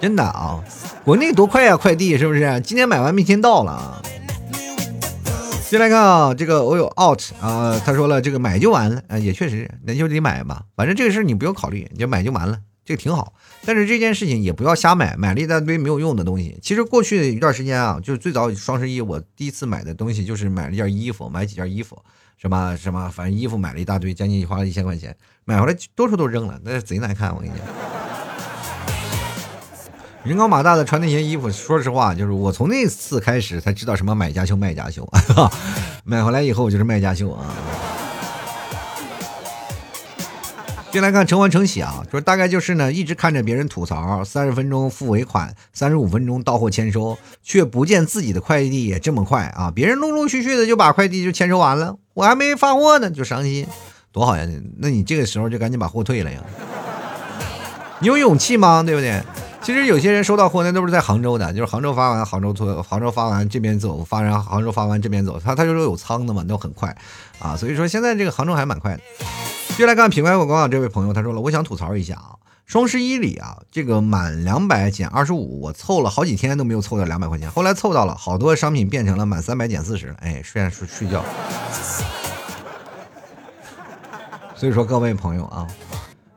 [0.00, 0.62] 真的啊，
[1.04, 2.60] 国内多快呀，快递是不是？
[2.64, 4.02] 今天买完明天到了啊。
[5.68, 13.34] 进来看啊，这个我有 out 啊，他说了，这个买就完了啊，也确实，那就得买吧，反正这个事你不用考虑，你就买就完了，这个挺好。
[13.66, 16.58] 但是这件事情也不要瞎买，买了一大堆没有用的东西。
[16.62, 22.02] 其实过去一段时间啊，就是最早双十一我第一次买的东西就是买了一件衣服，买几件衣服，
[22.38, 28.07] 什么什么，反正衣服买了一大堆，将近花了一千块钱，买回来多数都扔了，那贼难看，我跟你讲。
[30.28, 35.10] 人高马大的穿那些衣服，说实话，就是我从那次开始才知道什么买家秀、卖家秀。
[36.04, 37.46] 买回来以后我就是卖家秀啊。
[40.90, 49.72] 进来看承欢承喜啊，说大概就是呢，一直看着别人吐槽，三十分钟付尾款，三十五分钟到货签收，却不见自己的快递也这么快啊！
[49.74, 53.66] 别人陆陆续续的就把快递就签收完了，我还没发货呢，就伤心，
[54.12, 54.46] 多好呀！
[54.76, 56.38] 那你这个时候就赶紧把货退了呀。
[58.00, 58.82] 你有勇气吗？
[58.82, 59.22] 对不对？
[59.68, 66.96] 其实有些人收到货那都是在杭州的，就是杭州发完杭州从，杭州发完这边走，发完杭州发完这边走，他他就说有仓的嘛，都很快
[67.38, 67.54] 啊。
[67.54, 69.02] 所以说现在这个杭州还蛮快的。
[69.76, 81.22] 接来看品牌广告，这位朋友他说了，我想吐槽一下啊，双十一里啊，这个满两百减二十五，我凑了好几天都没有凑到两百块钱，后来凑到了，好多商品变成了满三百减四十，哎，睡睡睡觉。
[84.56, 85.66] 所以说各位朋友啊。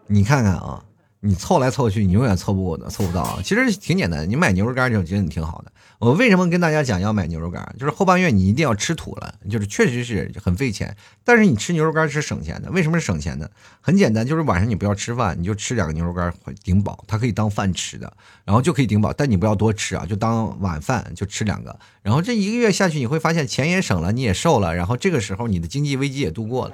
[0.08, 0.84] 你看看啊。
[1.24, 3.40] 你凑来凑去，你永远凑不过的，凑不到。
[3.44, 5.72] 其实挺简单，你买牛肉干就觉得你挺好的。
[6.00, 7.76] 我为什么跟大家讲要买牛肉干？
[7.78, 10.98] 就是后半月你一定要吃土了，就是确实是很费钱。
[11.24, 13.52] 但是你吃牛肉干是省钱的，为什么是省钱的？
[13.82, 18.12] 很简单，就是晚上你不要吃饭，你就吃两个牛肉干顶饱，它可以当饭吃的，
[18.44, 19.14] 然后就可以顶饱。
[19.14, 21.78] 但你不要多吃啊，就当晚饭就吃两个。
[22.02, 26.74] 然后这一个月下去，你会发现钱也省了，你也瘦了，然后这个时候你的经济危机也度过了。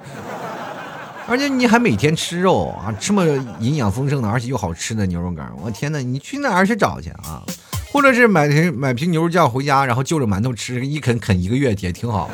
[1.28, 3.22] 而且你还每天吃肉啊，这么
[3.60, 5.98] 营养丰盛的，而且又好吃的牛肉干，我天哪！
[5.98, 7.44] 你去哪儿去找去啊？
[7.92, 12.30] 或者是买瓶买瓶牛肉酱回家，然后就着馒头吃，一啃啃一个月也挺好。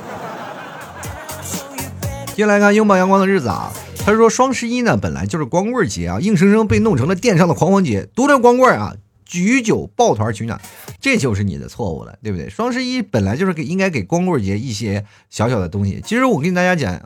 [2.37, 8.09] 接下来看拥抱阳光的日子啊，他说双十一呢本来就是光棍节啊，硬生生被弄成了电商的狂欢节。
[8.15, 10.61] 独占光棍啊，举酒抱团取暖，
[11.01, 12.49] 这就是你的错误了，对不对？
[12.49, 16.01] 双十一本来就是给应该给光棍节一些小小的东西。
[16.07, 17.03] 其实我跟大家讲。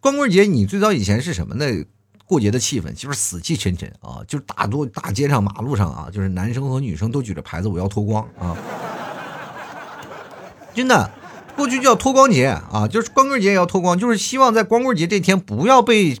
[0.00, 1.84] 光棍节，你最早以前是什么呢？
[2.24, 8.56] 过节的气氛就是死气沉沉啊，就是大多大街上、马路上啊，就是男生和女生都举着牌子，我要脱光啊！
[10.74, 11.10] 真的，
[11.54, 16.18] 过去叫脱光节啊，就是光棍节也要脱光，就是希望在光棍节这天不要被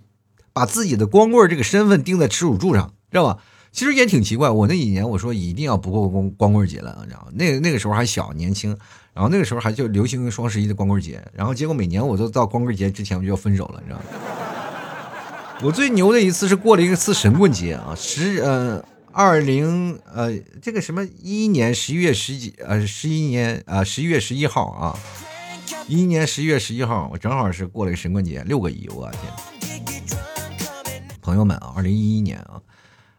[0.52, 3.38] 把自己的光棍这个身份钉在耻辱柱上，知道吧？
[3.72, 8.78] 其实也挺奇怪，我那几年我说一定要不过光光棍节了，你知道吗那那个时候还小年轻，
[9.16, 14.04] 然后那个时候还就流行双十一的光棍节，然后结果每年我都到光棍节之前我就要分手了，你知道吗？
[15.62, 24.98] 我最牛的一次是过了一次神棍节啊，十呃二零呃这个什么一一年十一月十几呃十一年啊十一月十一号啊，
[25.88, 29.22] 一一年十一月十一号我正好是过了个神棍节，六个亿，我天！
[31.22, 32.60] 朋友们啊，二零一一年啊。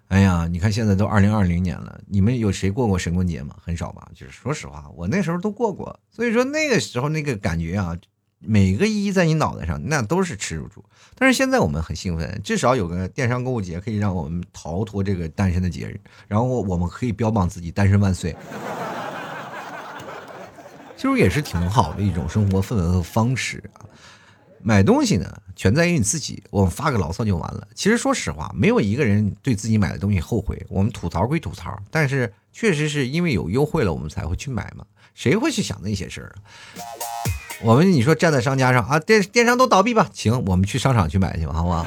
[0.10, 3.56] 哎呀，你看现在都二零二零年了，你们有谁过过神棍节吗？
[3.62, 4.10] 很少吧。
[4.16, 7.98] 就是说实话，我那时候都过过，所以说那个时候那个感觉啊，
[8.40, 10.82] 每个一在你脑袋上那都是耻辱柱。
[11.16, 18.34] 但是现在我们很兴奋，至少有个电商购物节可以让我们逃脱这个单身的节日，然后我们可以标榜自己单身万岁，
[20.96, 23.84] 其实也是挺好的一种生活氛围和方式啊。
[24.62, 26.44] 买东西呢，全在于你自己。
[26.50, 27.68] 我们发个牢骚就完了。
[27.74, 30.66] 其实说实话，没有一个人对自己买的东西后悔。
[30.70, 34.86] 我们吐槽归吐槽，但是确实是因为有优惠了，我们才会去买嘛。
[35.14, 36.36] 谁会去想那些事儿？
[37.64, 40.10] 我们你说站在商家上啊，电电商都倒闭吧？
[40.14, 41.86] 行，我们去商场去买去吧，好不好？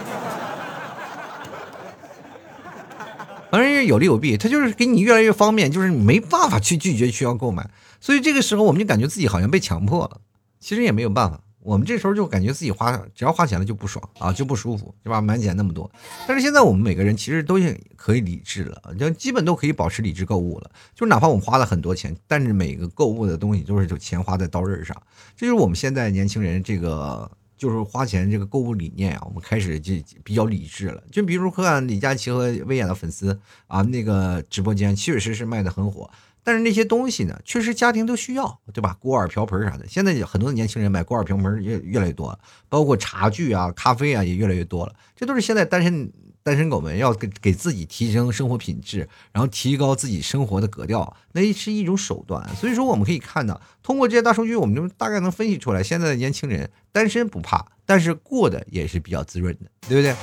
[3.50, 7.68] 反正有利有弊，它就是给你越来越方便，就是没办法去拒绝需要购买。
[8.00, 10.20] 所以这个时候，我们就感觉自己好像被强迫了。
[10.60, 11.40] 其实也没有办法。
[11.62, 15.20] 我们这时候就感觉自己花，只要花钱了就不爽啊，就不舒服，对吧？
[15.20, 15.90] 满减那么多，
[16.26, 17.58] 但是现在我们每个人其实都
[17.96, 20.70] 可以理智了，就基本都可以保持理智购物了。
[20.94, 24.96] 就哪怕我们花了很多钱，但是每个购物的东西都是就钱花在刀刃上。
[25.36, 29.92] 这就是我们现在年轻人这个就是花钱这个购物理念啊，我们开始就
[30.24, 31.02] 比较理智了。
[31.12, 36.10] 就比如看李佳琦和薇娅的粉丝啊，那个直播间确实是卖的很火。
[36.42, 38.96] 但是那些东西呢，确实家庭都需要，对吧？
[39.00, 42.38] 锅碗瓢盆啥的，现在很多的年轻人买锅碗瓢盆越越来越多了，
[42.68, 44.94] 包括茶具啊、咖啡啊也越来越多了。
[45.14, 46.10] 这都是现在单身
[46.42, 52.48] 单身狗们要给给自己提升生活品质，然后提高自己生活的格调，那是一种手段。
[52.56, 60.16] 所以说，我们可以看到，通过这些大数据，我们就大概能分析出来，现在的年轻人单身不怕，但是过得也是比较滋润的，对不对？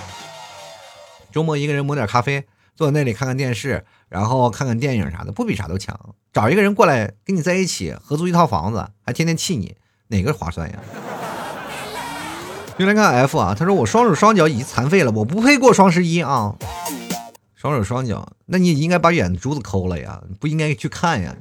[1.32, 2.43] 周末一个人抹点咖啡，
[2.78, 3.84] 坐在那里看看电视。
[4.09, 5.99] 然后看看电影啥的，不比啥都强。
[6.32, 9.75] 找一个人过来跟你在一起合租一套房子，还天天气你，
[10.07, 10.80] 哪个划算呀？
[12.80, 16.55] 就来看 F 啊，他说我双手双脚已经残废了，我不配过双十一啊。
[17.53, 21.36] 双手双脚，那你应该把眼珠子抠了呀，不应该去看呀。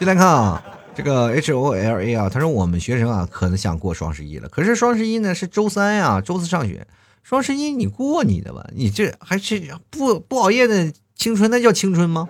[0.00, 0.60] 就来看啊，
[0.92, 6.84] 这个 H O L A 啊，他说我们学生啊可能想过双十一了，可是双十一呢是周三呀，周四上学。
[7.28, 12.26] 双十一你过你的吧，你这还是不不熬夜的青春，那叫青春吗？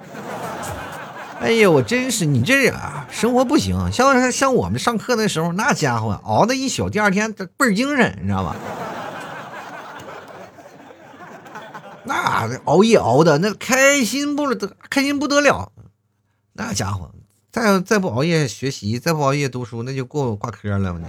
[1.39, 8.57] 哎呀，我真是你这啊，生活不行，像像我们上课那时候，那家伙熬的一宿，第二天倍儿精神，你知道吧？
[12.03, 15.71] 那熬夜熬的那开心不得开心不得了，
[16.55, 17.13] 那家伙
[17.53, 21.07] 再再不熬夜学习，再不熬夜读书，那就过挂科了，你。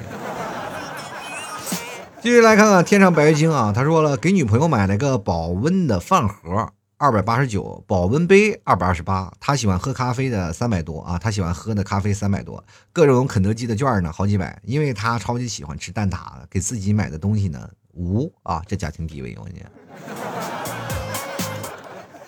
[2.22, 9.32] 继续来看看天上白月经啊，他说了，给女朋友买了个保温的饭盒，二百八十九，保温杯二百二十八。
[9.40, 12.62] 他喜欢喝咖啡的三百多啊，他喜欢喝的咖啡三百多，
[12.92, 14.60] 各种肯德基的券呢好几百。
[14.66, 16.18] 因为他超级喜欢吃蛋挞，
[16.50, 19.70] 给自己买的东西呢无啊，这家庭地位我跟你讲。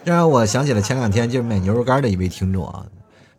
[0.05, 2.85] 这让我想起了前两天就是买牛肉干的一位听众啊，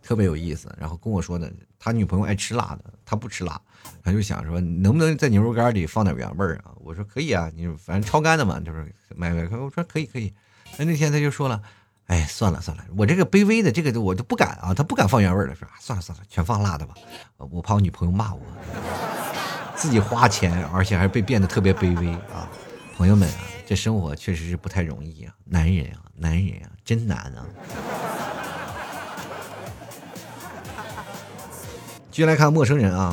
[0.03, 1.51] 特别有意思，然后跟我说的。
[1.83, 3.59] 他女朋友爱吃辣的，他不吃辣，
[4.01, 6.71] 他就想说能不能在牛肉干里放点原味儿啊？
[6.77, 9.43] 我说可以啊，你反正超干的嘛，就是买买。
[9.57, 10.33] 我说可以可以。
[10.77, 11.61] 那那天他就说了，
[12.07, 16.93] 哎，算了算了，我这个卑微的这个我都不敢啊，他不敢放原味儿了，说算了算了，全放辣的吧，
[17.35, 18.41] 我怕我女朋友骂我，
[19.75, 22.47] 自己花钱，而且还被变得特别卑微啊。
[22.95, 27.45] 朋友们啊，这生活确实是不太容易啊，男人啊，男人啊，真难啊。
[32.13, 33.11] 继续来看陌生人啊，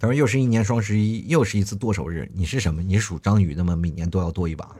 [0.00, 2.28] 他说又是一年双十一，又是一次剁手日。
[2.34, 2.82] 你是什么？
[2.82, 3.76] 你是属章鱼的吗？
[3.76, 4.68] 每年都要剁一把。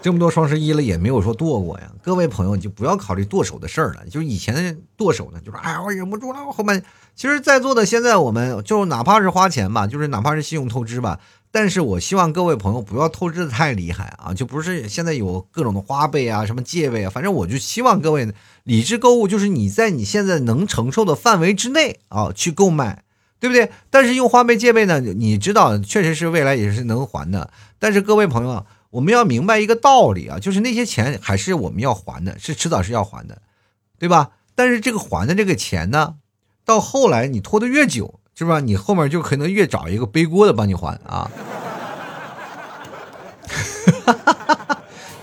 [0.00, 1.90] 这么多双十一了，也没有说剁过呀。
[2.00, 4.06] 各位朋友，你就不要考虑剁手的事儿了。
[4.06, 6.80] 就是以前剁手呢，就说哎呀，我忍不住了，我后面
[7.16, 11.18] 其实，在座的现在我们就哪怕是花钱吧，就是哪怕是信用透支吧。
[11.50, 14.34] 但是我希望各位朋友不要透支的太厉害啊！
[14.34, 18.32] 就不是现在有各种的花呗啊，什么借呗啊，反正我就希望各位
[18.64, 23.02] 理智购物，就是你在你现在能承受的范围之内啊去购买，
[23.40, 23.70] 对不对？
[23.88, 27.50] 但是用花呗借呗呢，你知道确实是未来也是能还的。
[27.78, 33.40] 但是各位朋友啊，我们要明白一个道理啊，就是那些钱还是我们要还的，是迟早是要还的，
[33.98, 34.32] 对吧？
[34.54, 36.16] 但是这个还的这个钱呢，
[36.66, 38.20] 到后来你拖得越久。
[38.38, 38.60] 是吧？
[38.60, 41.28] 你后面就可能越找一个背锅的帮你还啊。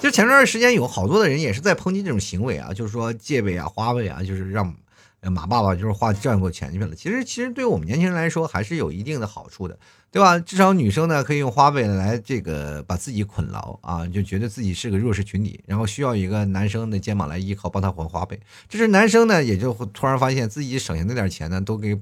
[0.01, 4.76] 就前段时间有好多的人也是在抨击这种行为啊，就是说借呗啊、花呗啊，就是让
[5.22, 6.93] 马爸爸就是花赚过钱去了。
[6.93, 9.80] 其实，其实对我们年轻人来说，还是有一定的好处的，
[10.11, 10.38] 对吧？
[10.38, 18.38] 至少女生呢可以用花呗来这个把自己捆牢啊，就觉得自己是个弱势群体，然后需要一个男生的肩膀来依靠，帮他还花呗。
[18.68, 21.97] 这是男生呢，也就突然发现自己省下那点钱呢，都给。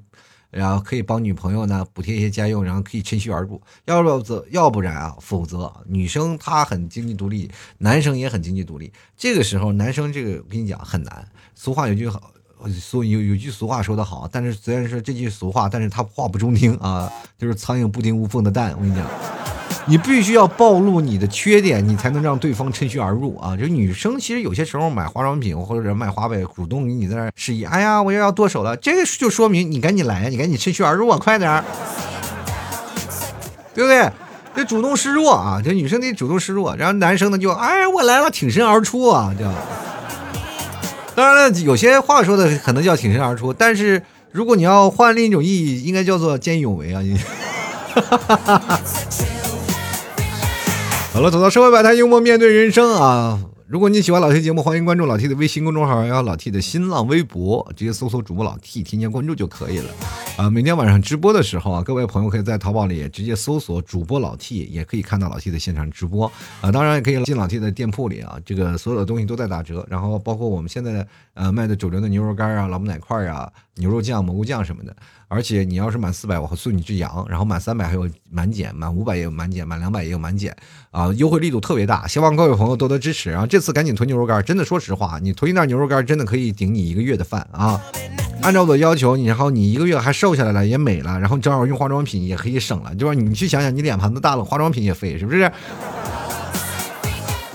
[0.53, 3.59] 然后可以帮女朋友呢补贴一些家用，然后可以趁虚而入。
[3.85, 7.49] 要不则要不然啊，否则女生她很经济独立，
[7.79, 8.93] 男生也很经济独立。
[9.17, 11.27] 这个时候男生这个我跟你讲很难。
[11.55, 12.31] 俗话有句好，
[12.79, 18.73] 俗有有句俗话说得好，但是虽然说这句俗话，但是他话不中听啊，就是苍蝇不叮无缝的蛋。
[18.77, 19.62] 我跟你讲。
[19.85, 23.57] 你必须要暴露你的缺点，你才能让对方趁虚而入啊！
[23.57, 31.63] 就女生其实有些时候买化妆品或者买花呗，主动给你在那示意，哎呀，我又要剁手了，这个就说明你赶紧来呀，你赶紧趁虚而入啊，快点儿，
[33.73, 34.09] 对不对？
[34.55, 39.53] 这主动示弱啊，这女生得主动示弱，然后男生呢就，哎，我来了，挺身而出啊，这样。
[41.13, 47.01] 当然了，有些话说的可能叫挺身而出，但是如果你要换另一种意义，应该叫做见义勇为啊！
[47.01, 47.19] 你。
[51.13, 53.39] 好了，走到社会百态，幽默面对人生啊！
[53.73, 59.89] 如果你喜欢老 T 节目，欢迎关注老 T 的微信公众号，还有老 T 的新浪微博，直接搜索主播老 T，添加关注就可以了。
[60.37, 66.71] 啊，每天晚上直播的时候啊，各位朋友可以在淘宝里直接搜索主播老 T，也可以看到老 T 的现场直播啊。
[66.71, 74.95] 当然也可以进老 T 的店铺里啊，这个所有的东西都在打折，然后包括我们现在呃卖的主流的牛肉干啊、老母奶块啊、牛肉酱、蘑菇酱什么的。
[75.29, 80.55] 而且你要是满四百，我会送你只羊，然后满三百还有满减，满五百也有满减，满两百也有满减，
[80.91, 83.31] 啊，优惠力度特别大，希望各位朋友多多支持。
[83.31, 87.81] 然后这次赶紧囤牛肉干，真的说实话，你囤一袋牛肉干真的可以顶你一个月的饭啊！
[88.41, 95.39] 按照我的要求，你然后你一个月还瘦下来了，也美了，然后正好用化妆品也可以省了，就是你去想想，你脸盘子大了，化妆品也费，是不是？
[95.39, 95.53] 然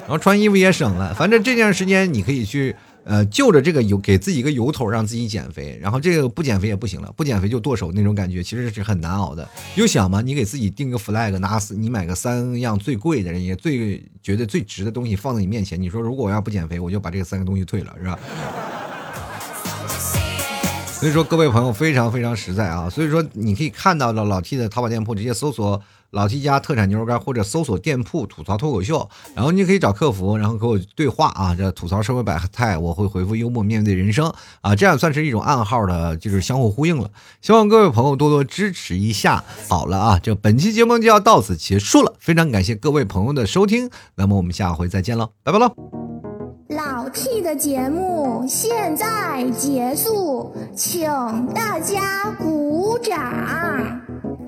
[0.09, 2.75] 后穿衣服也省了，反正这段时间你可以去。
[3.09, 9.49] 呃，就着这个由给自己一个由头，让自己减肥，然后这个不减肥也不行了，不减肥就剁手那种感觉，其实是很难熬的。
[9.77, 18.19] 又想嘛，你给自己定个 flag，拿你买个三样最贵的，人也最觉得最值的东西放在你面前，你说如果我要不减肥，我就把这三个东西退了，是吧？
[21.01, 25.83] 所以说各位朋友非常非常实在啊，所以说你可以看到了老 T 的淘宝店铺，直接搜索。
[26.11, 34.33] 老 T 家特产牛肉干，或者搜索店铺吐槽脱口秀，然后你可以找客服，然后和我对话啊，这吐槽社会百态，我会回复幽默面对人生
[34.63, 37.11] 啊，这样算是一种暗号的，就是相互呼应了。
[37.43, 39.45] 希望各位朋友多多支持一下。
[39.69, 45.75] 好了啊，这本期节目就要到此结束了，非常感谢各位朋友的收听，那么我们下回再见了，拜拜喽。
[46.71, 51.07] 老 T 的节目现在结束，请
[51.55, 54.47] 大家鼓掌。